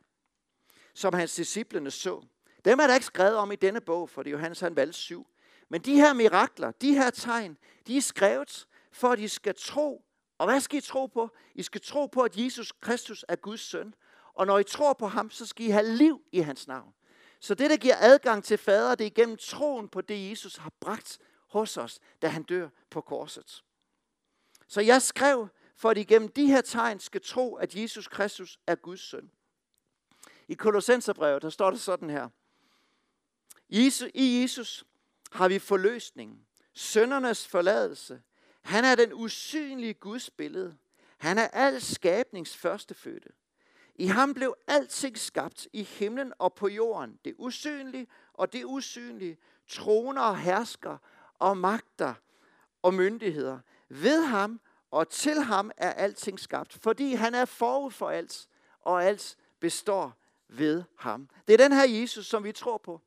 som 0.95 1.15
hans 1.15 1.35
disciplene 1.35 1.91
så. 1.91 2.23
Dem 2.65 2.79
er 2.79 2.87
der 2.87 2.95
ikke 2.95 3.07
skrevet 3.07 3.37
om 3.37 3.53
i 3.53 3.57
denne 3.57 3.81
bog, 3.81 4.11
for 4.11 4.23
det 4.23 4.31
Johannes 4.31 4.61
han 4.61 4.77
valgte 4.77 4.99
syv. 4.99 5.27
Men 5.69 5.81
de 5.81 5.95
her 5.95 6.13
mirakler, 6.13 6.71
de 6.71 6.95
her 6.95 7.11
tegn, 7.11 7.59
de 7.87 7.97
er 7.97 8.01
skrevet, 8.01 8.67
for 8.93 9.09
at 9.09 9.19
I 9.19 9.29
skal 9.29 9.55
tro. 9.59 10.05
Og 10.39 10.47
hvad 10.47 10.61
skal 10.61 10.79
I 10.79 10.81
tro 10.81 11.07
på? 11.07 11.31
I 11.55 11.63
skal 11.63 11.81
tro 11.81 12.07
på, 12.07 12.23
at 12.23 12.37
Jesus 12.37 12.73
Kristus 12.73 13.25
er 13.29 13.37
Guds 13.37 13.61
søn. 13.61 13.95
Og 14.35 14.47
når 14.47 14.59
I 14.59 14.65
tror 14.65 14.93
på 14.93 15.07
ham, 15.07 15.31
så 15.31 15.47
skal 15.47 15.67
I 15.67 15.71
have 15.71 15.87
liv 15.87 16.23
i 16.33 16.41
hans 16.41 16.69
navn. 16.69 16.95
Så 17.41 17.55
det, 17.55 17.71
der 17.71 17.77
giver 17.77 17.95
adgang 17.99 18.45
til 18.45 18.59
fader, 18.59 18.95
det 18.95 19.05
er 19.05 19.11
igennem 19.11 19.37
troen 19.37 19.89
på 19.89 20.01
det, 20.01 20.31
Jesus 20.31 20.57
har 20.57 20.73
bragt 20.81 21.19
hos 21.49 21.77
os, 21.77 22.01
da 22.23 22.29
han 22.29 22.43
dør 22.43 22.69
på 22.91 23.01
korset. 23.01 23.65
Så 24.67 24.81
jeg 24.81 25.03
skrev, 25.03 25.49
for 25.77 25.91
at 25.91 25.99
I 25.99 26.05
gennem 26.05 26.29
de 26.29 26.47
her 26.47 26.61
tegn 26.61 27.01
skal 27.01 27.21
tro, 27.21 27.55
at 27.55 27.75
Jesus 27.75 28.09
Kristus 28.09 28.59
er 28.67 28.75
Guds 28.75 29.01
søn. 29.01 29.31
I 30.49 30.55
Kolossenserbrevet, 30.55 31.43
der 31.43 31.51
står 31.51 31.71
det 31.71 31.81
sådan 31.81 32.11
her. 32.11 32.29
I 34.15 34.41
Jesus 34.43 34.85
har 35.33 35.49
vi 35.49 35.59
forløsningen, 35.59 36.47
søndernes 36.75 37.49
forladelse. 37.49 38.23
Han 38.63 38.85
er 38.85 38.95
den 38.95 39.13
usynlige 39.13 39.95
Guds 39.95 40.31
billede. 40.31 40.77
Han 41.19 41.39
er 41.39 41.49
al 41.49 41.81
skabnings 41.81 42.57
førstefødte. 42.57 43.29
I 43.95 44.07
ham 44.07 44.35
blev 44.35 44.55
alting 44.67 45.19
skabt 45.19 45.69
i 45.73 45.83
himlen 45.83 46.33
og 46.39 46.55
på 46.55 46.69
jorden, 46.69 47.19
det 47.25 47.35
usynlige 47.39 48.07
og 48.33 48.53
det 48.53 48.65
usynlige, 48.65 49.39
troner 49.69 50.23
og 50.23 50.39
hersker 50.39 50.99
og 51.39 51.57
magter 51.57 52.15
og 52.83 52.95
myndigheder. 52.95 53.59
Ved 53.89 54.23
ham 54.23 54.61
og 54.91 55.09
til 55.09 55.43
ham 55.43 55.71
er 55.77 55.93
alting 55.93 56.41
skabt, 56.41 56.79
fordi 56.83 57.15
han 57.15 57.35
er 57.35 57.45
forud 57.45 57.91
for 57.91 58.11
alt, 58.11 58.49
og 58.81 59.05
alt 59.05 59.37
består 59.61 60.17
ved 60.49 60.83
ham. 60.99 61.29
Det 61.49 61.55
er 61.55 61.69
den 61.69 61.73
her 61.73 61.85
Jesus, 61.85 62.27
som 62.27 62.45
vi 62.45 62.53
tror 62.53 62.79
på. 62.79 63.01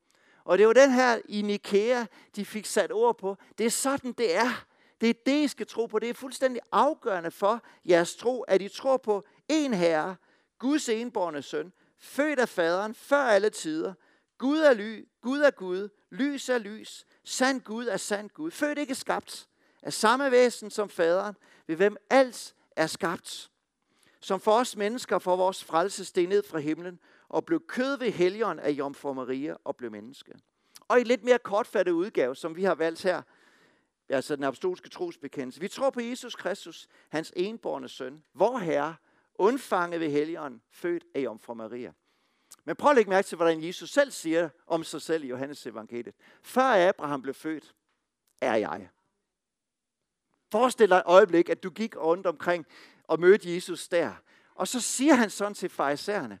Og 0.44 0.58
det 0.58 0.66
var 0.66 0.72
den 0.72 0.90
her 0.90 1.20
i 1.28 1.42
Nikea, 1.42 2.04
de 2.36 2.44
fik 2.44 2.66
sat 2.66 2.92
ord 2.92 3.18
på. 3.18 3.36
Det 3.58 3.66
er 3.66 3.70
sådan, 3.70 4.12
det 4.12 4.36
er. 4.36 4.64
Det 5.00 5.10
er 5.10 5.14
det, 5.26 5.44
I 5.44 5.48
skal 5.48 5.66
tro 5.66 5.86
på. 5.86 5.98
Det 5.98 6.10
er 6.10 6.14
fuldstændig 6.14 6.62
afgørende 6.72 7.30
for 7.30 7.62
jeres 7.84 8.16
tro, 8.16 8.42
at 8.42 8.62
I 8.62 8.68
tror 8.68 8.96
på 8.96 9.24
en 9.48 9.74
herre, 9.74 10.16
Guds 10.58 10.88
enborne 10.88 11.42
søn, 11.42 11.72
født 11.98 12.38
af 12.38 12.48
faderen 12.48 12.94
før 12.94 13.24
alle 13.24 13.50
tider. 13.50 13.94
Gud 14.38 14.58
er 14.58 14.72
ly, 14.72 15.08
Gud 15.20 15.40
er 15.40 15.50
Gud, 15.50 15.88
lys 16.10 16.48
er 16.48 16.58
lys, 16.58 17.06
sand 17.24 17.60
Gud 17.60 17.86
er 17.86 17.96
sand 17.96 18.30
Gud. 18.30 18.50
Født 18.50 18.78
ikke 18.78 18.94
skabt, 18.94 19.48
af 19.82 19.92
samme 19.92 20.30
væsen 20.30 20.70
som 20.70 20.88
faderen, 20.88 21.36
ved 21.66 21.76
hvem 21.76 21.96
alt 22.10 22.54
er 22.76 22.86
skabt. 22.86 23.50
Som 24.20 24.40
for 24.40 24.52
os 24.52 24.76
mennesker 24.76 25.18
for 25.18 25.36
vores 25.36 25.64
frelse 25.64 26.04
steg 26.04 26.26
ned 26.26 26.42
fra 26.42 26.58
himlen 26.58 27.00
og 27.28 27.44
blev 27.44 27.66
kød 27.66 27.98
ved 27.98 28.10
helgen 28.10 28.58
af 28.58 28.70
Jomfru 28.70 29.12
Maria 29.12 29.56
og 29.64 29.76
blev 29.76 29.90
menneske. 29.90 30.32
Og 30.88 31.00
i 31.00 31.04
lidt 31.04 31.24
mere 31.24 31.38
kortfattet 31.38 31.92
udgave, 31.92 32.36
som 32.36 32.56
vi 32.56 32.64
har 32.64 32.74
valgt 32.74 33.02
her, 33.02 33.22
altså 34.08 34.36
den 34.36 34.44
apostolske 34.44 34.88
trosbekendelse. 34.88 35.60
Vi 35.60 35.68
tror 35.68 35.90
på 35.90 36.00
Jesus 36.00 36.34
Kristus, 36.34 36.88
hans 37.08 37.32
enborne 37.36 37.88
søn, 37.88 38.22
vor 38.34 38.58
Herre, 38.58 38.96
undfanget 39.34 40.00
ved 40.00 40.10
helgen, 40.10 40.62
født 40.70 41.04
af 41.14 41.20
Jomfru 41.20 41.54
Maria. 41.54 41.92
Men 42.64 42.76
prøv 42.76 42.90
at 42.90 42.96
lægge 42.96 43.10
mærke 43.10 43.26
til, 43.26 43.36
hvordan 43.36 43.64
Jesus 43.64 43.90
selv 43.90 44.10
siger 44.10 44.48
om 44.66 44.84
sig 44.84 45.02
selv 45.02 45.24
i 45.24 45.28
Johannes 45.28 45.66
evangeliet. 45.66 46.14
Før 46.42 46.88
Abraham 46.88 47.22
blev 47.22 47.34
født, 47.34 47.74
er 48.40 48.54
jeg. 48.54 48.88
Forestil 50.52 50.88
dig 50.88 50.96
et 50.96 51.02
øjeblik, 51.06 51.48
at 51.48 51.62
du 51.62 51.70
gik 51.70 51.96
rundt 51.96 52.26
omkring 52.26 52.66
og 53.04 53.20
mødte 53.20 53.54
Jesus 53.54 53.88
der. 53.88 54.14
Og 54.54 54.68
så 54.68 54.80
siger 54.80 55.14
han 55.14 55.30
sådan 55.30 55.54
til 55.54 55.68
farisæerne, 55.68 56.38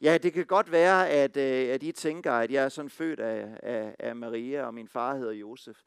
ja, 0.00 0.18
det 0.18 0.32
kan 0.32 0.46
godt 0.46 0.72
være, 0.72 1.08
at, 1.08 1.36
øh, 1.36 1.74
at 1.74 1.82
I 1.82 1.92
tænker, 1.92 2.32
at 2.32 2.50
jeg 2.50 2.64
er 2.64 2.68
sådan 2.68 2.90
født 2.90 3.20
af, 3.20 3.60
af, 3.62 3.96
af 3.98 4.16
Maria, 4.16 4.66
og 4.66 4.74
min 4.74 4.88
far 4.88 5.14
hedder 5.14 5.32
Josef. 5.32 5.82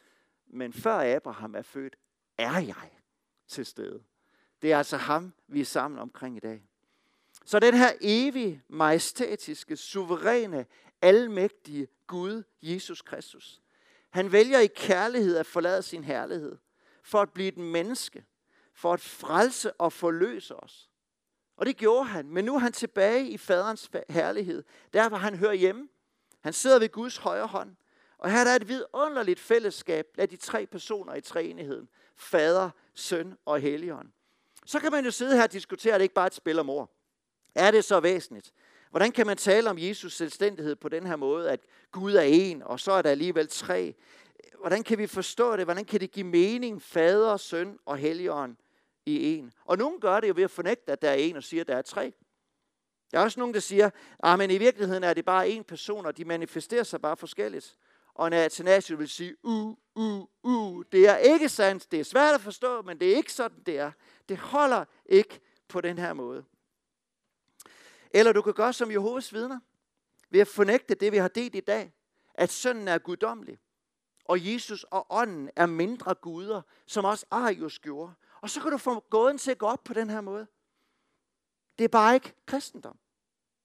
Men 0.47 0.73
før 0.73 1.15
Abraham 1.15 1.55
er 1.55 1.61
født, 1.61 1.95
er 2.37 2.59
jeg 2.59 2.91
til 3.47 3.65
stede. 3.65 4.03
Det 4.61 4.71
er 4.71 4.77
altså 4.77 4.97
ham, 4.97 5.33
vi 5.47 5.61
er 5.61 5.65
sammen 5.65 5.99
omkring 5.99 6.37
i 6.37 6.39
dag. 6.39 6.68
Så 7.49 7.59
den 7.59 7.73
her 7.73 7.93
evige, 8.01 8.63
majestætiske, 8.67 9.77
suveræne, 9.77 10.65
almægtige 11.01 11.87
Gud, 12.07 12.43
Jesus 12.61 13.01
Kristus, 13.01 13.61
han 14.09 14.31
vælger 14.31 14.59
i 14.59 14.67
kærlighed 14.67 15.37
at 15.37 15.45
forlade 15.45 15.81
sin 15.81 16.03
herlighed, 16.03 16.57
for 17.03 17.21
at 17.21 17.33
blive 17.33 17.47
et 17.47 17.57
menneske, 17.57 18.25
for 18.73 18.93
at 18.93 18.99
frelse 19.01 19.73
og 19.73 19.93
forløse 19.93 20.55
os. 20.55 20.89
Og 21.57 21.65
det 21.65 21.77
gjorde 21.77 22.05
han, 22.05 22.29
men 22.29 22.45
nu 22.45 22.55
er 22.55 22.59
han 22.59 22.71
tilbage 22.71 23.29
i 23.29 23.37
faderens 23.37 23.89
herlighed, 24.09 24.63
der 24.93 25.09
hvor 25.09 25.17
han 25.17 25.35
hører 25.35 25.53
hjemme. 25.53 25.89
Han 26.41 26.53
sidder 26.53 26.79
ved 26.79 26.89
Guds 26.89 27.17
højre 27.17 27.47
hånd, 27.47 27.75
og 28.17 28.31
her 28.31 28.39
er 28.39 28.43
der 28.43 28.55
et 28.55 28.67
vidunderligt 28.67 29.39
fællesskab 29.39 30.07
af 30.17 30.29
de 30.29 30.37
tre 30.37 30.65
personer 30.65 31.15
i 31.15 31.21
treenigheden. 31.21 31.89
Fader, 32.15 32.69
Søn 32.93 33.37
og 33.45 33.59
Helligånd. 33.59 34.09
Så 34.65 34.79
kan 34.79 34.91
man 34.91 35.05
jo 35.05 35.11
sidde 35.11 35.35
her 35.35 35.43
og 35.43 35.51
diskutere, 35.51 35.93
at 35.93 35.99
det 35.99 36.03
ikke 36.03 36.15
bare 36.15 36.25
er 36.25 36.29
et 36.29 36.33
spil 36.33 36.59
om 36.59 36.69
ord. 36.69 36.98
Er 37.55 37.71
det 37.71 37.83
så 37.85 37.99
væsentligt? 37.99 38.53
Hvordan 38.89 39.11
kan 39.11 39.27
man 39.27 39.37
tale 39.37 39.69
om 39.69 39.77
Jesus 39.79 40.13
selvstændighed 40.13 40.75
på 40.75 40.89
den 40.89 41.07
her 41.07 41.15
måde, 41.15 41.51
at 41.51 41.59
Gud 41.91 42.13
er 42.13 42.21
en, 42.21 42.63
og 42.63 42.79
så 42.79 42.91
er 42.91 43.01
der 43.01 43.09
alligevel 43.09 43.47
tre? 43.47 43.95
Hvordan 44.59 44.83
kan 44.83 44.97
vi 44.97 45.07
forstå 45.07 45.55
det? 45.55 45.65
Hvordan 45.65 45.85
kan 45.85 45.99
det 45.99 46.11
give 46.11 46.25
mening, 46.27 46.81
fader, 46.81 47.37
søn 47.37 47.77
og 47.85 47.97
helligånd 47.97 48.55
i 49.05 49.33
en? 49.33 49.53
Og 49.65 49.77
nogen 49.77 49.99
gør 49.99 50.19
det 50.19 50.27
jo 50.27 50.33
ved 50.35 50.43
at 50.43 50.51
fornægte, 50.51 50.91
at 50.91 51.01
der 51.01 51.09
er 51.09 51.13
en, 51.13 51.35
og 51.35 51.43
siger, 51.43 51.61
at 51.61 51.67
der 51.67 51.75
er 51.75 51.81
tre. 51.81 52.13
Der 53.11 53.19
er 53.19 53.23
også 53.23 53.39
nogen, 53.39 53.53
der 53.53 53.59
siger, 53.59 53.89
at 54.23 54.37
men 54.37 54.51
i 54.51 54.57
virkeligheden 54.57 55.03
er 55.03 55.13
det 55.13 55.25
bare 55.25 55.49
en 55.49 55.63
person, 55.63 56.05
og 56.05 56.17
de 56.17 56.25
manifesterer 56.25 56.83
sig 56.83 57.01
bare 57.01 57.17
forskelligt. 57.17 57.77
Og 58.13 58.27
en 58.27 58.33
Athanasius 58.33 58.99
vil 58.99 59.09
sige, 59.09 59.35
u, 59.43 59.75
u, 59.95 60.27
u, 60.43 60.83
det 60.91 61.07
er 61.07 61.17
ikke 61.17 61.49
sandt, 61.49 61.91
det 61.91 61.99
er 61.99 62.03
svært 62.03 62.35
at 62.35 62.41
forstå, 62.41 62.81
men 62.81 62.99
det 62.99 63.11
er 63.11 63.15
ikke 63.15 63.33
sådan, 63.33 63.63
det 63.65 63.79
er. 63.79 63.91
Det 64.29 64.37
holder 64.37 64.85
ikke 65.05 65.39
på 65.67 65.81
den 65.81 65.97
her 65.97 66.13
måde. 66.13 66.45
Eller 68.11 68.31
du 68.31 68.41
kan 68.41 68.53
gøre 68.53 68.73
som 68.73 68.91
Jehovas 68.91 69.33
vidner, 69.33 69.59
ved 70.29 70.39
at 70.39 70.47
fornægte 70.47 70.95
det, 70.95 71.11
vi 71.11 71.17
har 71.17 71.27
delt 71.27 71.55
i 71.55 71.59
dag, 71.59 71.93
at 72.33 72.49
sønnen 72.49 72.87
er 72.87 72.97
guddommelig, 72.97 73.59
og 74.25 74.53
Jesus 74.53 74.83
og 74.83 75.05
ånden 75.09 75.49
er 75.55 75.65
mindre 75.65 76.15
guder, 76.15 76.61
som 76.85 77.05
også 77.05 77.25
Arius 77.31 77.79
gjorde. 77.79 78.13
Og 78.41 78.49
så 78.49 78.61
kan 78.61 78.71
du 78.71 78.77
få 78.77 78.99
gåden 78.99 79.37
til 79.37 79.51
at 79.51 79.57
gå 79.57 79.65
op 79.65 79.83
på 79.83 79.93
den 79.93 80.09
her 80.09 80.21
måde. 80.21 80.47
Det 81.77 81.83
er 81.83 81.89
bare 81.89 82.15
ikke 82.15 82.33
kristendom, 82.45 82.97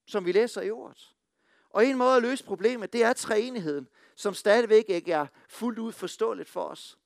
som 0.06 0.24
vi 0.24 0.32
læser 0.32 0.62
i 0.62 0.70
ordet. 0.70 1.14
Og 1.70 1.86
en 1.86 1.98
måde 1.98 2.16
at 2.16 2.22
løse 2.22 2.44
problemet, 2.44 2.92
det 2.92 3.04
er 3.04 3.12
træenigheden, 3.12 3.88
som 4.16 4.34
stadigvæk 4.34 4.84
ikke 4.88 5.12
er 5.12 5.26
fuldt 5.48 5.78
ud 5.78 5.92
forståeligt 5.92 6.48
for 6.48 6.64
os. 6.64 6.98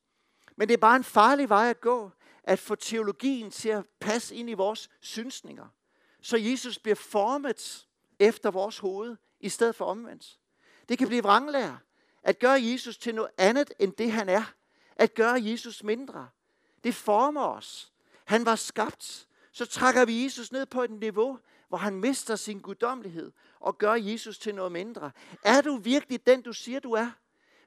Men 0.56 0.68
det 0.68 0.74
er 0.74 0.78
bare 0.78 0.96
en 0.96 1.04
farlig 1.04 1.48
vej 1.48 1.70
at 1.70 1.80
gå, 1.80 2.10
at 2.42 2.58
få 2.58 2.74
teologien 2.74 3.50
til 3.50 3.68
at 3.68 3.86
passe 4.00 4.34
ind 4.34 4.50
i 4.50 4.54
vores 4.54 4.90
synsninger. 5.00 5.68
Så 6.22 6.36
Jesus 6.36 6.78
bliver 6.78 6.94
formet 6.94 7.86
efter 8.18 8.50
vores 8.50 8.78
hoved, 8.78 9.16
i 9.40 9.48
stedet 9.48 9.74
for 9.74 9.84
omvendt. 9.84 10.38
Det 10.88 10.98
kan 10.98 11.08
blive 11.08 11.22
vranglære. 11.22 11.78
At 12.22 12.38
gøre 12.38 12.62
Jesus 12.62 12.98
til 12.98 13.14
noget 13.14 13.30
andet, 13.38 13.72
end 13.78 13.92
det 13.92 14.12
han 14.12 14.28
er. 14.28 14.52
At 14.96 15.14
gøre 15.14 15.42
Jesus 15.42 15.82
mindre. 15.82 16.28
Det 16.84 16.94
former 16.94 17.44
os. 17.44 17.92
Han 18.24 18.46
var 18.46 18.56
skabt. 18.56 19.26
Så 19.52 19.66
trækker 19.66 20.04
vi 20.04 20.24
Jesus 20.24 20.52
ned 20.52 20.66
på 20.66 20.82
et 20.82 20.90
niveau, 20.90 21.38
hvor 21.68 21.78
han 21.78 21.94
mister 21.94 22.36
sin 22.36 22.60
guddommelighed 22.60 23.32
og 23.60 23.78
gør 23.78 23.94
Jesus 23.94 24.38
til 24.38 24.54
noget 24.54 24.72
mindre. 24.72 25.10
Er 25.44 25.60
du 25.60 25.76
virkelig 25.76 26.26
den, 26.26 26.42
du 26.42 26.52
siger, 26.52 26.80
du 26.80 26.92
er? 26.92 27.10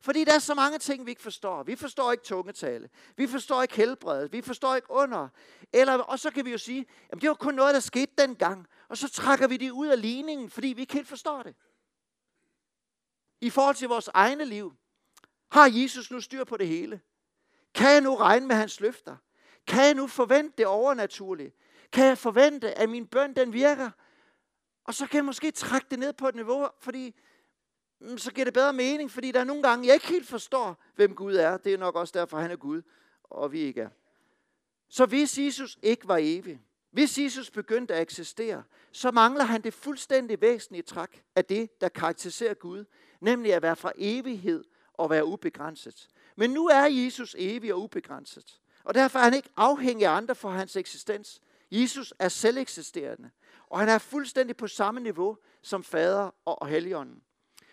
Fordi 0.01 0.23
der 0.23 0.33
er 0.33 0.39
så 0.39 0.53
mange 0.53 0.79
ting, 0.79 1.05
vi 1.05 1.11
ikke 1.11 1.21
forstår. 1.21 1.63
Vi 1.63 1.75
forstår 1.75 2.11
ikke 2.11 2.23
tungetale. 2.23 2.89
Vi 3.17 3.27
forstår 3.27 3.61
ikke 3.61 3.75
helbred. 3.75 4.29
Vi 4.29 4.41
forstår 4.41 4.75
ikke 4.75 4.91
under. 4.91 5.27
Eller, 5.73 5.93
og 5.93 6.19
så 6.19 6.31
kan 6.31 6.45
vi 6.45 6.51
jo 6.51 6.57
sige, 6.57 6.85
at 7.09 7.21
det 7.21 7.29
var 7.29 7.35
kun 7.35 7.53
noget, 7.53 7.73
der 7.73 7.79
skete 7.79 8.11
dengang. 8.17 8.67
Og 8.89 8.97
så 8.97 9.09
trækker 9.09 9.47
vi 9.47 9.57
det 9.57 9.71
ud 9.71 9.87
af 9.87 10.01
ligningen, 10.01 10.49
fordi 10.49 10.67
vi 10.67 10.81
ikke 10.81 10.93
helt 10.93 11.07
forstår 11.07 11.43
det. 11.43 11.55
I 13.41 13.49
forhold 13.49 13.75
til 13.75 13.87
vores 13.87 14.09
egne 14.13 14.45
liv, 14.45 14.73
har 15.51 15.69
Jesus 15.73 16.11
nu 16.11 16.21
styr 16.21 16.43
på 16.43 16.57
det 16.57 16.67
hele? 16.67 17.01
Kan 17.73 17.91
jeg 17.91 18.01
nu 18.01 18.15
regne 18.15 18.47
med 18.47 18.55
hans 18.55 18.79
løfter? 18.79 19.17
Kan 19.67 19.85
jeg 19.85 19.93
nu 19.93 20.07
forvente 20.07 20.53
det 20.57 20.65
overnaturlige? 20.65 21.53
Kan 21.91 22.05
jeg 22.05 22.17
forvente, 22.17 22.73
at 22.73 22.89
min 22.89 23.07
bøn 23.07 23.35
den 23.35 23.53
virker? 23.53 23.89
Og 24.83 24.93
så 24.93 25.07
kan 25.07 25.15
jeg 25.15 25.25
måske 25.25 25.51
trække 25.51 25.87
det 25.91 25.99
ned 25.99 26.13
på 26.13 26.27
et 26.27 26.35
niveau, 26.35 26.67
fordi 26.79 27.15
Mm, 28.01 28.17
så 28.17 28.31
giver 28.31 28.45
det 28.45 28.53
bedre 28.53 28.73
mening, 28.73 29.11
fordi 29.11 29.31
der 29.31 29.39
er 29.39 29.43
nogle 29.43 29.63
gange, 29.63 29.87
jeg 29.87 29.93
ikke 29.93 30.07
helt 30.07 30.27
forstår, 30.27 30.77
hvem 30.95 31.15
Gud 31.15 31.35
er. 31.35 31.57
Det 31.57 31.73
er 31.73 31.77
nok 31.77 31.95
også 31.95 32.11
derfor, 32.19 32.39
han 32.39 32.51
er 32.51 32.55
Gud, 32.55 32.81
og 33.23 33.51
vi 33.51 33.59
ikke 33.59 33.81
er. 33.81 33.89
Så 34.89 35.05
hvis 35.05 35.37
Jesus 35.37 35.77
ikke 35.81 36.07
var 36.07 36.19
evig, 36.21 36.61
hvis 36.91 37.19
Jesus 37.19 37.51
begyndte 37.51 37.93
at 37.93 38.01
eksistere, 38.01 38.63
så 38.91 39.11
mangler 39.11 39.43
han 39.43 39.61
det 39.61 39.73
fuldstændig 39.73 40.41
væsentlige 40.41 40.83
træk 40.83 41.23
af 41.35 41.45
det, 41.45 41.81
der 41.81 41.89
karakteriserer 41.89 42.53
Gud, 42.53 42.85
nemlig 43.19 43.53
at 43.53 43.61
være 43.61 43.75
fra 43.75 43.91
evighed 43.95 44.63
og 44.93 45.09
være 45.09 45.25
ubegrænset. 45.25 46.07
Men 46.35 46.49
nu 46.49 46.67
er 46.67 46.85
Jesus 46.85 47.35
evig 47.39 47.73
og 47.73 47.81
ubegrænset, 47.81 48.61
og 48.83 48.93
derfor 48.93 49.19
er 49.19 49.23
han 49.23 49.33
ikke 49.33 49.49
afhængig 49.57 50.05
af 50.07 50.11
andre 50.11 50.35
for 50.35 50.49
hans 50.49 50.75
eksistens. 50.75 51.41
Jesus 51.71 52.13
er 52.19 52.29
selveksisterende, 52.29 53.29
og 53.67 53.79
han 53.79 53.89
er 53.89 53.97
fuldstændig 53.97 54.57
på 54.57 54.67
samme 54.67 54.99
niveau 54.99 55.37
som 55.61 55.83
fader 55.83 56.31
og 56.45 56.67
helligånden. 56.67 57.21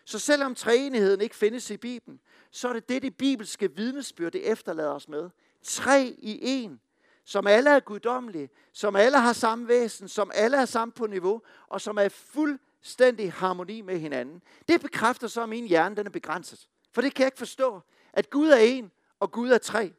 Så 0.09 0.19
selvom 0.19 0.55
treenigheden 0.55 1.21
ikke 1.21 1.37
findes 1.37 1.71
i 1.71 1.77
Bibelen, 1.77 2.21
så 2.51 2.69
er 2.69 2.73
det 2.73 2.89
det, 2.89 3.03
det 3.03 3.17
bibelske 3.17 3.77
vidnesbyrd, 3.77 4.33
det 4.33 4.51
efterlader 4.51 4.91
os 4.91 5.09
med. 5.09 5.31
Tre 5.63 6.15
i 6.19 6.39
en, 6.43 6.81
som 7.25 7.47
alle 7.47 7.71
er 7.71 7.81
guddommelige, 7.81 8.51
som 8.73 8.97
alle 8.97 9.19
har 9.19 9.33
samme 9.33 9.69
væsen, 9.69 10.09
som 10.09 10.31
alle 10.35 10.57
er 10.57 10.65
samme 10.65 10.93
på 10.93 11.07
niveau, 11.07 11.43
og 11.67 11.81
som 11.81 11.97
er 11.97 12.03
i 12.03 12.09
fuldstændig 12.09 13.33
harmoni 13.33 13.81
med 13.81 13.99
hinanden. 13.99 14.43
Det 14.69 14.81
bekræfter 14.81 15.29
så, 15.29 15.43
at 15.43 15.49
min 15.49 15.67
hjerne 15.67 15.97
den 15.97 16.07
er 16.07 16.11
begrænset. 16.11 16.69
For 16.93 17.01
det 17.01 17.15
kan 17.15 17.23
jeg 17.23 17.27
ikke 17.27 17.39
forstå, 17.39 17.81
at 18.13 18.31
Gud 18.31 18.49
er 18.49 18.59
en, 18.59 18.91
og 19.21 19.33
Gud 19.33 19.51
er 19.51 19.59
tre. 19.59 19.93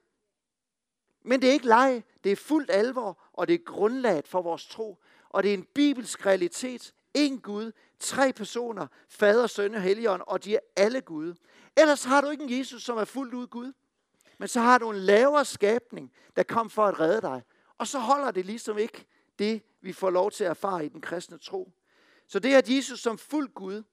Men 1.23 1.41
det 1.41 1.49
er 1.49 1.53
ikke 1.53 1.67
leg, 1.67 2.03
det 2.23 2.31
er 2.31 2.35
fuldt 2.35 2.69
alvor, 2.73 3.21
og 3.33 3.47
det 3.47 3.53
er 3.53 3.63
grundlaget 3.65 4.27
for 4.27 4.41
vores 4.41 4.67
tro. 4.67 4.97
Og 5.29 5.43
det 5.43 5.49
er 5.49 5.53
en 5.53 5.67
bibelsk 5.73 6.25
realitet. 6.25 6.93
En 7.13 7.39
Gud, 7.39 7.71
tre 7.99 8.33
personer, 8.33 8.87
fader, 9.09 9.47
søn 9.47 9.75
og 9.75 9.81
helligånd, 9.81 10.21
og 10.27 10.43
de 10.43 10.55
er 10.55 10.59
alle 10.75 11.01
Gud. 11.01 11.33
Ellers 11.77 12.03
har 12.03 12.21
du 12.21 12.29
ikke 12.29 12.43
en 12.43 12.59
Jesus, 12.59 12.83
som 12.83 12.97
er 12.97 13.05
fuldt 13.05 13.33
ud 13.33 13.47
Gud. 13.47 13.73
Men 14.37 14.47
så 14.47 14.59
har 14.59 14.77
du 14.77 14.89
en 14.89 14.97
lavere 14.97 15.45
skabning, 15.45 16.11
der 16.35 16.43
kom 16.43 16.69
for 16.69 16.85
at 16.85 16.99
redde 16.99 17.21
dig. 17.21 17.43
Og 17.77 17.87
så 17.87 17.99
holder 17.99 18.31
det 18.31 18.45
ligesom 18.45 18.77
ikke 18.77 19.05
det, 19.39 19.63
vi 19.81 19.93
får 19.93 20.09
lov 20.09 20.31
til 20.31 20.43
at 20.43 20.49
erfare 20.49 20.85
i 20.85 20.89
den 20.89 21.01
kristne 21.01 21.37
tro. 21.37 21.71
Så 22.27 22.39
det, 22.39 22.53
at 22.53 22.69
Jesus 22.69 22.99
som 22.99 23.17
fuld 23.17 23.53
Gud 23.53 23.83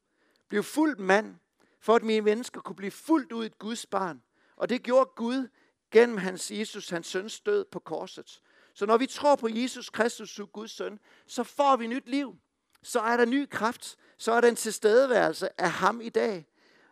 blev 0.49 0.63
fuldt 0.63 0.99
mand, 0.99 1.37
for 1.81 1.95
at 1.95 2.03
mine 2.03 2.21
mennesker 2.21 2.61
kunne 2.61 2.77
blive 2.77 2.91
fuldt 2.91 3.33
ud 3.33 3.47
et 3.47 3.59
Guds 3.59 3.87
barn. 3.87 4.23
Og 4.57 4.69
det 4.69 4.83
gjorde 4.83 5.11
Gud 5.17 5.49
gennem 5.91 6.19
hans 6.19 6.51
Jesus, 6.51 6.89
hans 6.89 7.07
søns 7.07 7.41
død 7.41 7.65
på 7.65 7.79
korset. 7.79 8.41
Så 8.75 8.87
når 8.87 8.97
vi 8.97 9.07
tror 9.07 9.37
på 9.37 9.49
Jesus 9.49 9.91
Kristus, 9.91 10.41
Guds 10.53 10.71
søn, 10.71 10.99
så 11.27 11.45
får 11.45 11.77
vi 11.77 11.87
nyt 11.87 12.09
liv. 12.09 12.39
Så 12.83 13.01
er 13.01 13.17
der 13.17 13.25
ny 13.25 13.49
kraft. 13.49 13.97
Så 14.19 14.33
er 14.33 14.41
der 14.41 14.49
en 14.49 14.57
tilstedeværelse 14.57 15.61
af 15.61 15.71
ham 15.71 16.01
i 16.01 16.09
dag. 16.09 16.47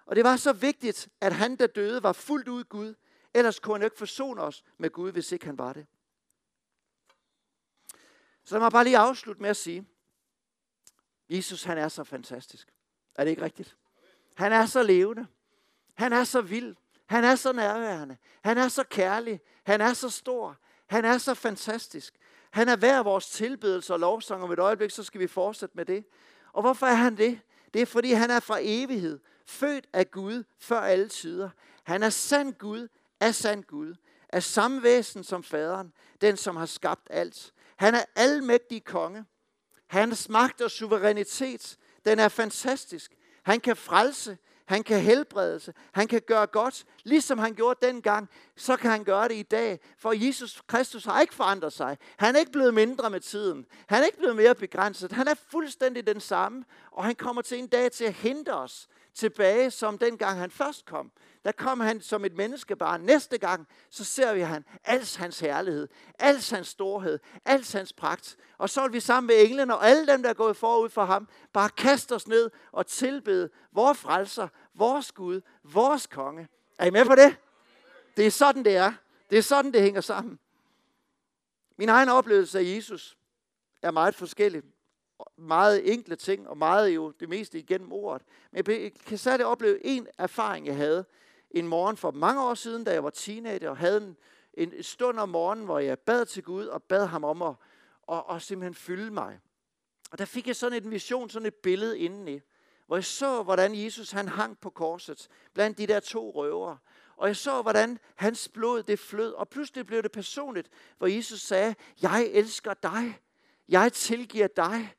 Og 0.06 0.16
det 0.16 0.24
var 0.24 0.36
så 0.36 0.52
vigtigt, 0.52 1.08
at 1.20 1.32
han, 1.32 1.56
der 1.56 1.66
døde, 1.66 2.02
var 2.02 2.12
fuldt 2.12 2.48
ud 2.48 2.64
Gud. 2.64 2.94
Ellers 3.34 3.58
kunne 3.58 3.74
han 3.74 3.84
ikke 3.84 3.98
forsone 3.98 4.42
os 4.42 4.64
med 4.78 4.90
Gud, 4.90 5.12
hvis 5.12 5.32
ikke 5.32 5.46
han 5.46 5.58
var 5.58 5.72
det. 5.72 5.86
Så 8.44 8.54
lad 8.54 8.60
mig 8.60 8.72
bare 8.72 8.84
lige 8.84 8.98
afslutte 8.98 9.42
med 9.42 9.50
at 9.50 9.56
sige, 9.56 9.86
Jesus 11.28 11.64
han 11.64 11.78
er 11.78 11.88
så 11.88 12.04
fantastisk. 12.04 12.68
Er 13.14 13.24
det 13.24 13.30
ikke 13.30 13.42
rigtigt? 13.42 13.76
Han 14.34 14.52
er 14.52 14.66
så 14.66 14.82
levende. 14.82 15.26
Han 15.94 16.12
er 16.12 16.24
så 16.24 16.40
vild. 16.40 16.76
Han 17.06 17.24
er 17.24 17.36
så 17.36 17.52
nærværende. 17.52 18.16
Han 18.44 18.58
er 18.58 18.68
så 18.68 18.84
kærlig. 18.84 19.40
Han 19.64 19.80
er 19.80 19.92
så 19.92 20.10
stor. 20.10 20.56
Han 20.86 21.04
er 21.04 21.18
så 21.18 21.34
fantastisk. 21.34 22.14
Han 22.54 22.68
er 22.68 22.76
værd 22.76 23.04
vores 23.04 23.26
tilbedelse 23.26 23.92
og 23.92 24.00
lovsang. 24.00 24.42
Om 24.42 24.52
et 24.52 24.58
øjeblik, 24.58 24.90
så 24.90 25.02
skal 25.02 25.20
vi 25.20 25.26
fortsætte 25.26 25.76
med 25.76 25.84
det. 25.84 26.04
Og 26.52 26.62
hvorfor 26.62 26.86
er 26.86 26.94
han 26.94 27.16
det? 27.16 27.40
Det 27.74 27.82
er 27.82 27.86
fordi, 27.86 28.12
han 28.12 28.30
er 28.30 28.40
fra 28.40 28.58
evighed. 28.60 29.18
Født 29.46 29.86
af 29.92 30.10
Gud 30.10 30.44
før 30.58 30.80
alle 30.80 31.08
tider. 31.08 31.50
Han 31.84 32.02
er 32.02 32.10
sand 32.10 32.52
Gud 32.52 32.88
af 33.20 33.34
sand 33.34 33.64
Gud. 33.64 33.94
Af 34.28 34.42
samme 34.42 34.82
væsen 34.82 35.24
som 35.24 35.42
faderen. 35.42 35.92
Den, 36.20 36.36
som 36.36 36.56
har 36.56 36.66
skabt 36.66 37.06
alt. 37.10 37.52
Han 37.76 37.94
er 37.94 38.04
almægtig 38.16 38.84
konge. 38.84 39.24
Hans 39.86 40.28
magt 40.28 40.60
og 40.60 40.70
suverænitet, 40.70 41.76
den 42.04 42.18
er 42.18 42.28
fantastisk. 42.28 43.14
Han 43.42 43.60
kan 43.60 43.76
frelse 43.76 44.38
han 44.66 44.82
kan 44.82 45.00
helbredelse, 45.00 45.74
han 45.92 46.08
kan 46.08 46.22
gøre 46.26 46.46
godt, 46.46 46.84
ligesom 47.04 47.38
han 47.38 47.54
gjorde 47.54 47.86
dengang, 47.86 48.28
så 48.56 48.76
kan 48.76 48.90
han 48.90 49.04
gøre 49.04 49.28
det 49.28 49.34
i 49.34 49.42
dag. 49.42 49.80
For 49.98 50.12
Jesus 50.26 50.62
Kristus 50.66 51.04
har 51.04 51.20
ikke 51.20 51.34
forandret 51.34 51.72
sig. 51.72 51.98
Han 52.16 52.34
er 52.34 52.38
ikke 52.38 52.52
blevet 52.52 52.74
mindre 52.74 53.10
med 53.10 53.20
tiden. 53.20 53.66
Han 53.86 54.02
er 54.02 54.06
ikke 54.06 54.18
blevet 54.18 54.36
mere 54.36 54.54
begrænset. 54.54 55.12
Han 55.12 55.28
er 55.28 55.34
fuldstændig 55.34 56.06
den 56.06 56.20
samme, 56.20 56.64
og 56.90 57.04
han 57.04 57.14
kommer 57.14 57.42
til 57.42 57.58
en 57.58 57.66
dag 57.66 57.92
til 57.92 58.04
at 58.04 58.12
hente 58.12 58.54
os 58.54 58.88
tilbage, 59.14 59.70
som 59.70 59.98
dengang 59.98 60.38
han 60.38 60.50
først 60.50 60.86
kom. 60.86 61.12
Der 61.44 61.52
kom 61.52 61.80
han 61.80 62.00
som 62.00 62.24
et 62.24 62.34
menneskebarn. 62.34 63.00
Næste 63.00 63.38
gang, 63.38 63.68
så 63.90 64.04
ser 64.04 64.34
vi 64.34 64.40
han 64.40 64.64
al 64.84 65.06
hans 65.18 65.40
herlighed, 65.40 65.88
al 66.18 66.42
hans 66.50 66.68
storhed, 66.68 67.18
al 67.44 67.64
hans 67.72 67.92
pragt. 67.92 68.36
Og 68.58 68.70
så 68.70 68.82
vil 68.82 68.92
vi 68.92 69.00
sammen 69.00 69.26
med 69.26 69.44
englene 69.44 69.76
og 69.76 69.88
alle 69.88 70.06
dem, 70.06 70.22
der 70.22 70.30
er 70.30 70.34
gået 70.34 70.56
forud 70.56 70.88
for 70.88 71.04
ham, 71.04 71.28
bare 71.52 71.68
kaste 71.68 72.14
os 72.14 72.28
ned 72.28 72.50
og 72.72 72.86
tilbede 72.86 73.50
vores 73.72 73.98
frelser, 73.98 74.48
vores 74.74 75.12
Gud, 75.12 75.40
vores 75.64 76.06
konge. 76.06 76.48
Er 76.78 76.86
I 76.86 76.90
med 76.90 77.04
på 77.04 77.14
det? 77.14 77.36
Det 78.16 78.26
er 78.26 78.30
sådan, 78.30 78.64
det 78.64 78.76
er. 78.76 78.92
Det 79.30 79.38
er 79.38 79.42
sådan, 79.42 79.72
det 79.72 79.82
hænger 79.82 80.00
sammen. 80.00 80.38
Min 81.76 81.88
egen 81.88 82.08
oplevelse 82.08 82.58
af 82.58 82.62
Jesus 82.62 83.16
er 83.82 83.90
meget 83.90 84.14
forskellig 84.14 84.62
meget 85.36 85.92
enkle 85.92 86.16
ting, 86.16 86.48
og 86.48 86.58
meget 86.58 86.94
jo 86.94 87.10
det 87.20 87.28
meste 87.28 87.58
igennem 87.58 87.92
ordet. 87.92 88.26
Men 88.52 88.64
jeg 88.68 88.92
kan 89.06 89.18
særligt 89.18 89.46
opleve 89.46 89.86
en 89.86 90.06
erfaring, 90.18 90.66
jeg 90.66 90.76
havde 90.76 91.04
en 91.50 91.68
morgen 91.68 91.96
for 91.96 92.10
mange 92.10 92.42
år 92.42 92.54
siden, 92.54 92.84
da 92.84 92.92
jeg 92.92 93.04
var 93.04 93.10
teenager, 93.10 93.70
og 93.70 93.76
havde 93.76 93.96
en, 93.96 94.16
en 94.72 94.82
stund 94.82 95.18
om 95.18 95.28
morgenen, 95.28 95.64
hvor 95.64 95.78
jeg 95.78 95.98
bad 95.98 96.26
til 96.26 96.42
Gud, 96.42 96.66
og 96.66 96.82
bad 96.82 97.06
ham 97.06 97.24
om 97.24 97.42
at 97.42 97.54
og, 98.06 98.26
og 98.26 98.42
simpelthen 98.42 98.74
fylde 98.74 99.10
mig. 99.10 99.40
Og 100.10 100.18
der 100.18 100.24
fik 100.24 100.46
jeg 100.46 100.56
sådan 100.56 100.84
en 100.84 100.90
vision, 100.90 101.30
sådan 101.30 101.46
et 101.46 101.54
billede 101.54 101.98
indeni, 101.98 102.40
hvor 102.86 102.96
jeg 102.96 103.04
så, 103.04 103.42
hvordan 103.42 103.74
Jesus 103.74 104.10
han 104.10 104.28
hang 104.28 104.58
på 104.60 104.70
korset, 104.70 105.28
blandt 105.54 105.78
de 105.78 105.86
der 105.86 106.00
to 106.00 106.30
røver. 106.30 106.76
Og 107.16 107.28
jeg 107.28 107.36
så, 107.36 107.62
hvordan 107.62 107.98
hans 108.14 108.48
blod 108.48 108.82
det 108.82 108.98
flød, 108.98 109.32
og 109.32 109.48
pludselig 109.48 109.86
blev 109.86 110.02
det 110.02 110.12
personligt, 110.12 110.68
hvor 110.98 111.06
Jesus 111.06 111.40
sagde, 111.40 111.74
jeg 112.02 112.26
elsker 112.32 112.74
dig, 112.74 113.18
jeg 113.68 113.92
tilgiver 113.92 114.46
dig, 114.46 114.94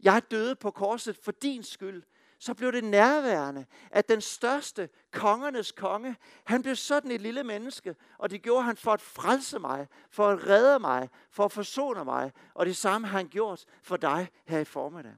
jeg 0.00 0.22
døde 0.30 0.56
på 0.56 0.70
korset 0.70 1.16
for 1.16 1.32
din 1.32 1.62
skyld, 1.62 2.02
så 2.38 2.54
blev 2.54 2.72
det 2.72 2.84
nærværende, 2.84 3.66
at 3.90 4.08
den 4.08 4.20
største 4.20 4.88
kongernes 5.12 5.72
konge, 5.72 6.16
han 6.44 6.62
blev 6.62 6.76
sådan 6.76 7.10
et 7.10 7.20
lille 7.20 7.44
menneske, 7.44 7.96
og 8.18 8.30
det 8.30 8.42
gjorde 8.42 8.62
han 8.62 8.76
for 8.76 8.92
at 8.92 9.00
frelse 9.00 9.58
mig, 9.58 9.88
for 10.10 10.28
at 10.28 10.46
redde 10.46 10.78
mig, 10.78 11.08
for 11.30 11.44
at 11.44 11.52
forsone 11.52 12.04
mig, 12.04 12.32
og 12.54 12.66
det 12.66 12.76
samme 12.76 13.06
har 13.06 13.18
han 13.18 13.28
gjort 13.28 13.64
for 13.82 13.96
dig 13.96 14.28
her 14.46 14.58
i 14.58 14.64
formiddag. 14.64 15.14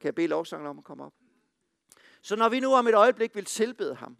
Kan 0.00 0.06
jeg 0.06 0.14
bede 0.14 0.26
lovsangen 0.26 0.66
om 0.66 0.78
at 0.78 0.84
komme 0.84 1.04
op? 1.04 1.14
Så 2.22 2.36
når 2.36 2.48
vi 2.48 2.60
nu 2.60 2.74
om 2.74 2.86
et 2.86 2.94
øjeblik 2.94 3.34
vil 3.34 3.44
tilbede 3.44 3.94
ham, 3.94 4.16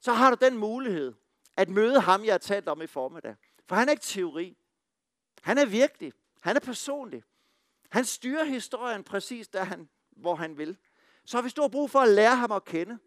så 0.00 0.12
har 0.12 0.30
du 0.30 0.36
den 0.40 0.58
mulighed 0.58 1.14
at 1.56 1.68
møde 1.68 2.00
ham, 2.00 2.24
jeg 2.24 2.32
har 2.32 2.38
talt 2.38 2.68
om 2.68 2.82
i 2.82 2.86
formiddag. 2.86 3.36
For 3.66 3.76
han 3.76 3.88
er 3.88 3.92
ikke 3.92 4.02
teori. 4.02 4.56
Han 5.42 5.58
er 5.58 5.66
virkelig. 5.66 6.12
Han 6.40 6.56
er 6.56 6.60
personlig. 6.60 7.22
Han 7.90 8.04
styrer 8.04 8.44
historien 8.44 9.04
præcis 9.04 9.48
der, 9.48 9.64
han, 9.64 9.88
hvor 10.10 10.34
han 10.34 10.58
vil. 10.58 10.78
Så 11.24 11.36
har 11.36 11.42
vi 11.42 11.48
stor 11.48 11.68
brug 11.68 11.90
for 11.90 12.00
at 12.00 12.08
lære 12.08 12.36
ham 12.36 12.52
at 12.52 12.64
kende. 12.64 12.98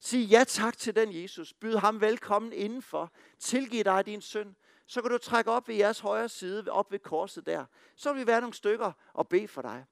Sig 0.00 0.24
ja 0.24 0.44
tak 0.44 0.78
til 0.78 0.96
den 0.96 1.22
Jesus. 1.22 1.54
Byd 1.54 1.74
ham 1.74 2.00
velkommen 2.00 2.52
indenfor. 2.52 3.12
Tilgiv 3.38 3.84
dig 3.84 4.06
din 4.06 4.20
synd. 4.20 4.54
Så 4.86 5.02
kan 5.02 5.10
du 5.10 5.18
trække 5.18 5.50
op 5.50 5.68
ved 5.68 5.74
jeres 5.74 6.00
højre 6.00 6.28
side, 6.28 6.70
op 6.70 6.92
ved 6.92 6.98
korset 6.98 7.46
der. 7.46 7.64
Så 7.96 8.12
vil 8.12 8.20
vi 8.20 8.26
være 8.26 8.40
nogle 8.40 8.54
stykker 8.54 8.92
og 9.12 9.28
bede 9.28 9.48
for 9.48 9.62
dig. 9.62 9.84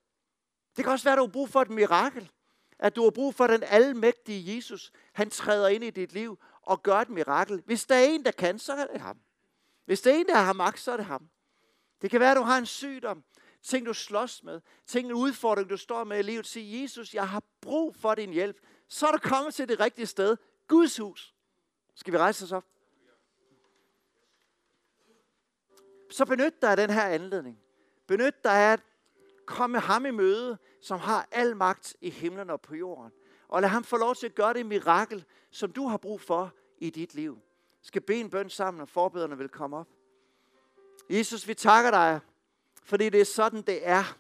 Det 0.77 0.85
kan 0.85 0.93
også 0.93 1.05
være, 1.05 1.13
at 1.13 1.19
du 1.19 1.23
har 1.23 1.33
brug 1.33 1.49
for 1.49 1.63
et 1.63 1.71
mirakel. 1.71 2.31
At 2.79 2.97
du 2.97 3.03
har 3.03 3.11
brug 3.11 3.35
for 3.35 3.47
den 3.47 3.63
almægtige 3.63 4.57
Jesus. 4.57 4.93
Han 5.13 5.31
træder 5.31 5.69
ind 5.69 5.85
i 5.85 5.91
dit 5.91 6.13
liv 6.13 6.39
og 6.63 6.83
gør 6.83 6.97
et 6.97 7.09
mirakel. 7.09 7.63
Hvis 7.67 7.87
der 7.87 7.95
er 7.95 8.05
en, 8.05 8.25
der 8.25 8.31
kan, 8.31 8.59
så 8.59 8.73
er 8.73 8.87
det 8.87 9.01
ham. 9.01 9.21
Hvis 9.85 10.01
der 10.01 10.11
er 10.11 10.15
en, 10.15 10.27
der 10.27 10.37
har 10.37 10.53
magt, 10.53 10.81
så 10.81 10.93
er 10.93 10.97
det 10.97 11.07
ham. 11.07 11.31
Det 12.03 12.11
kan 12.11 12.21
være, 12.21 12.31
at 12.31 12.37
du 12.37 12.43
har 12.43 12.59
en 12.59 12.67
sygdom 12.67 13.25
ting 13.63 13.87
du 13.87 13.95
slås 13.95 14.43
med, 14.43 14.61
ting 14.87 15.07
en 15.07 15.13
udfordring 15.13 15.71
du 15.71 15.77
står 15.77 16.05
med 16.05 16.19
i 16.19 16.23
livet, 16.23 16.47
sig, 16.47 16.83
Jesus, 16.83 17.15
jeg 17.15 17.29
har 17.29 17.43
brug 17.61 17.97
for 17.97 18.15
din 18.15 18.31
hjælp. 18.31 18.57
Så 18.89 19.07
er 19.07 19.13
du 19.13 19.19
kommet 19.19 19.55
til 19.55 19.69
det 19.69 19.81
rigtige 19.81 20.07
sted, 20.07 20.37
Guds 20.69 20.97
hus. 20.97 21.35
Skal 21.95 22.13
vi 22.13 22.19
rejse 22.19 22.45
os 22.45 22.53
op? 22.53 22.65
Så 26.11 26.25
benyt 26.27 26.63
dig 26.63 26.71
af 26.71 26.77
den 26.77 26.91
her 26.91 27.03
anledning. 27.03 27.59
Benyt 28.07 28.45
dig 28.45 28.53
af 28.53 28.73
at 28.73 28.81
komme 29.47 29.79
ham 29.79 30.07
i 30.07 30.11
møde, 30.11 30.59
som 30.83 30.99
har 30.99 31.29
al 31.31 31.57
magt 31.57 31.97
i 32.01 32.11
himlen 32.11 32.51
og 32.51 32.61
på 32.61 32.75
jorden. 32.75 33.13
Og 33.49 33.61
lad 33.61 33.69
ham 33.69 33.85
få 33.85 33.97
lov 33.97 34.15
til 34.15 34.27
at 34.27 34.35
gøre 34.35 34.55
det 34.55 34.67
mirakel, 34.67 35.25
som 35.51 35.73
du 35.73 35.87
har 35.87 35.97
brug 35.97 36.21
for 36.21 36.55
i 36.79 36.91
dit 36.91 37.15
liv. 37.15 37.39
Skal 37.83 38.03
bede 38.03 38.21
en 38.21 38.31
bøn 38.31 38.51
sammen, 38.51 38.81
og 38.81 38.89
forbederne 38.89 39.39
vil 39.39 39.49
komme 39.49 39.77
op. 39.77 39.89
Jesus, 41.11 41.49
vi 41.49 41.55
takker 41.55 41.91
dig 41.91 42.21
fordi 42.91 43.09
det 43.09 43.21
er 43.21 43.25
sådan, 43.25 43.63
det 43.63 43.87
er. 43.87 44.19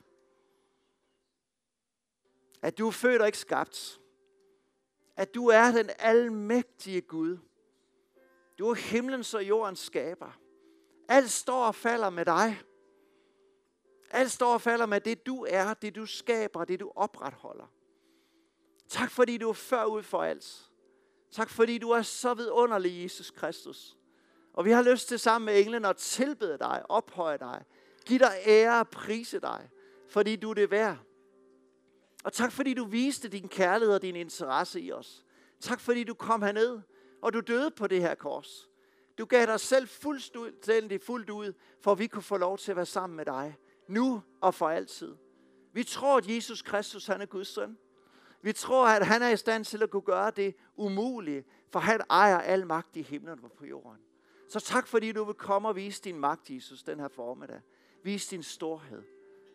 At 2.62 2.78
du 2.78 2.86
er 2.86 2.90
født 2.90 3.20
og 3.20 3.28
ikke 3.28 3.38
skabt. 3.38 4.00
At 5.16 5.34
du 5.34 5.46
er 5.46 5.72
den 5.72 5.90
almægtige 5.98 7.00
Gud. 7.00 7.38
Du 8.58 8.70
er 8.70 8.74
himlens 8.74 9.34
og 9.34 9.44
jordens 9.44 9.78
skaber. 9.78 10.38
Alt 11.08 11.30
står 11.30 11.66
og 11.66 11.74
falder 11.74 12.10
med 12.10 12.24
dig. 12.24 12.62
Alt 14.10 14.30
står 14.30 14.54
og 14.54 14.60
falder 14.60 14.86
med 14.86 15.00
det, 15.00 15.26
du 15.26 15.46
er, 15.48 15.74
det 15.74 15.94
du 15.94 16.06
skaber, 16.06 16.64
det 16.64 16.80
du 16.80 16.92
opretholder. 16.96 17.72
Tak 18.88 19.10
fordi 19.10 19.38
du 19.38 19.48
er 19.48 19.52
før 19.52 19.84
ud 19.84 20.02
for 20.02 20.22
alt. 20.22 20.70
Tak 21.30 21.50
fordi 21.50 21.78
du 21.78 21.90
er 21.90 22.02
så 22.02 22.34
vidunderlig, 22.34 23.02
Jesus 23.02 23.30
Kristus. 23.30 23.96
Og 24.52 24.64
vi 24.64 24.70
har 24.70 24.82
lyst 24.82 25.08
til 25.08 25.18
sammen 25.18 25.46
med 25.46 25.60
englene 25.60 25.88
at 25.88 25.96
tilbede 25.96 26.58
dig, 26.58 26.82
ophøje 26.88 27.38
dig, 27.38 27.64
Giv 28.06 28.18
dig 28.18 28.36
ære 28.46 28.80
og 28.80 28.88
prise 28.88 29.40
dig, 29.40 29.70
fordi 30.08 30.36
du 30.36 30.50
er 30.50 30.54
det 30.54 30.70
værd. 30.70 30.98
Og 32.24 32.32
tak 32.32 32.52
fordi 32.52 32.74
du 32.74 32.84
viste 32.84 33.28
din 33.28 33.48
kærlighed 33.48 33.94
og 33.94 34.02
din 34.02 34.16
interesse 34.16 34.80
i 34.80 34.92
os. 34.92 35.24
Tak 35.60 35.80
fordi 35.80 36.04
du 36.04 36.14
kom 36.14 36.42
herned, 36.42 36.80
og 37.22 37.32
du 37.32 37.40
døde 37.40 37.70
på 37.70 37.86
det 37.86 38.00
her 38.00 38.14
kors. 38.14 38.68
Du 39.18 39.24
gav 39.24 39.46
dig 39.46 39.60
selv 39.60 39.88
fuldstændig 39.88 41.00
fuldt 41.02 41.30
ud, 41.30 41.52
for 41.80 41.92
at 41.92 41.98
vi 41.98 42.06
kunne 42.06 42.22
få 42.22 42.36
lov 42.36 42.58
til 42.58 42.72
at 42.72 42.76
være 42.76 42.86
sammen 42.86 43.16
med 43.16 43.24
dig. 43.24 43.56
Nu 43.88 44.22
og 44.40 44.54
for 44.54 44.68
altid. 44.68 45.16
Vi 45.72 45.84
tror, 45.84 46.16
at 46.16 46.28
Jesus 46.28 46.62
Kristus 46.62 47.06
han 47.06 47.20
er 47.20 47.26
Guds 47.26 47.48
søn. 47.48 47.78
Vi 48.42 48.52
tror, 48.52 48.86
at 48.86 49.06
han 49.06 49.22
er 49.22 49.28
i 49.28 49.36
stand 49.36 49.64
til 49.64 49.82
at 49.82 49.90
kunne 49.90 50.02
gøre 50.02 50.30
det 50.30 50.54
umulige, 50.76 51.44
for 51.70 51.78
han 51.78 52.00
ejer 52.10 52.38
al 52.38 52.66
magt 52.66 52.96
i 52.96 53.02
himlen 53.02 53.44
og 53.44 53.52
på 53.52 53.66
jorden. 53.66 53.98
Så 54.48 54.60
tak, 54.60 54.86
fordi 54.86 55.12
du 55.12 55.24
vil 55.24 55.34
komme 55.34 55.68
og 55.68 55.76
vise 55.76 56.02
din 56.02 56.18
magt, 56.18 56.50
Jesus, 56.50 56.82
den 56.82 57.00
her 57.00 57.08
formiddag. 57.08 57.60
Vis 58.02 58.26
din 58.26 58.42
storhed. 58.42 59.02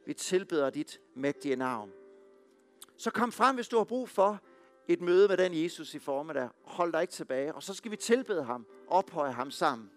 Vi 0.05 0.13
tilbeder 0.13 0.69
dit 0.69 1.01
mægtige 1.15 1.55
navn. 1.55 1.91
Så 2.97 3.11
kom 3.11 3.31
frem, 3.31 3.55
hvis 3.55 3.67
du 3.67 3.77
har 3.77 3.83
brug 3.83 4.09
for 4.09 4.41
et 4.87 5.01
møde 5.01 5.27
med 5.27 5.37
den 5.37 5.63
Jesus 5.63 5.93
i 5.93 5.99
formiddag. 5.99 6.49
Hold 6.63 6.93
dig 6.93 7.01
ikke 7.01 7.13
tilbage. 7.13 7.55
Og 7.55 7.63
så 7.63 7.73
skal 7.73 7.91
vi 7.91 7.97
tilbede 7.97 8.43
ham, 8.43 8.65
ophøje 8.87 9.31
ham 9.31 9.51
sammen. 9.51 9.91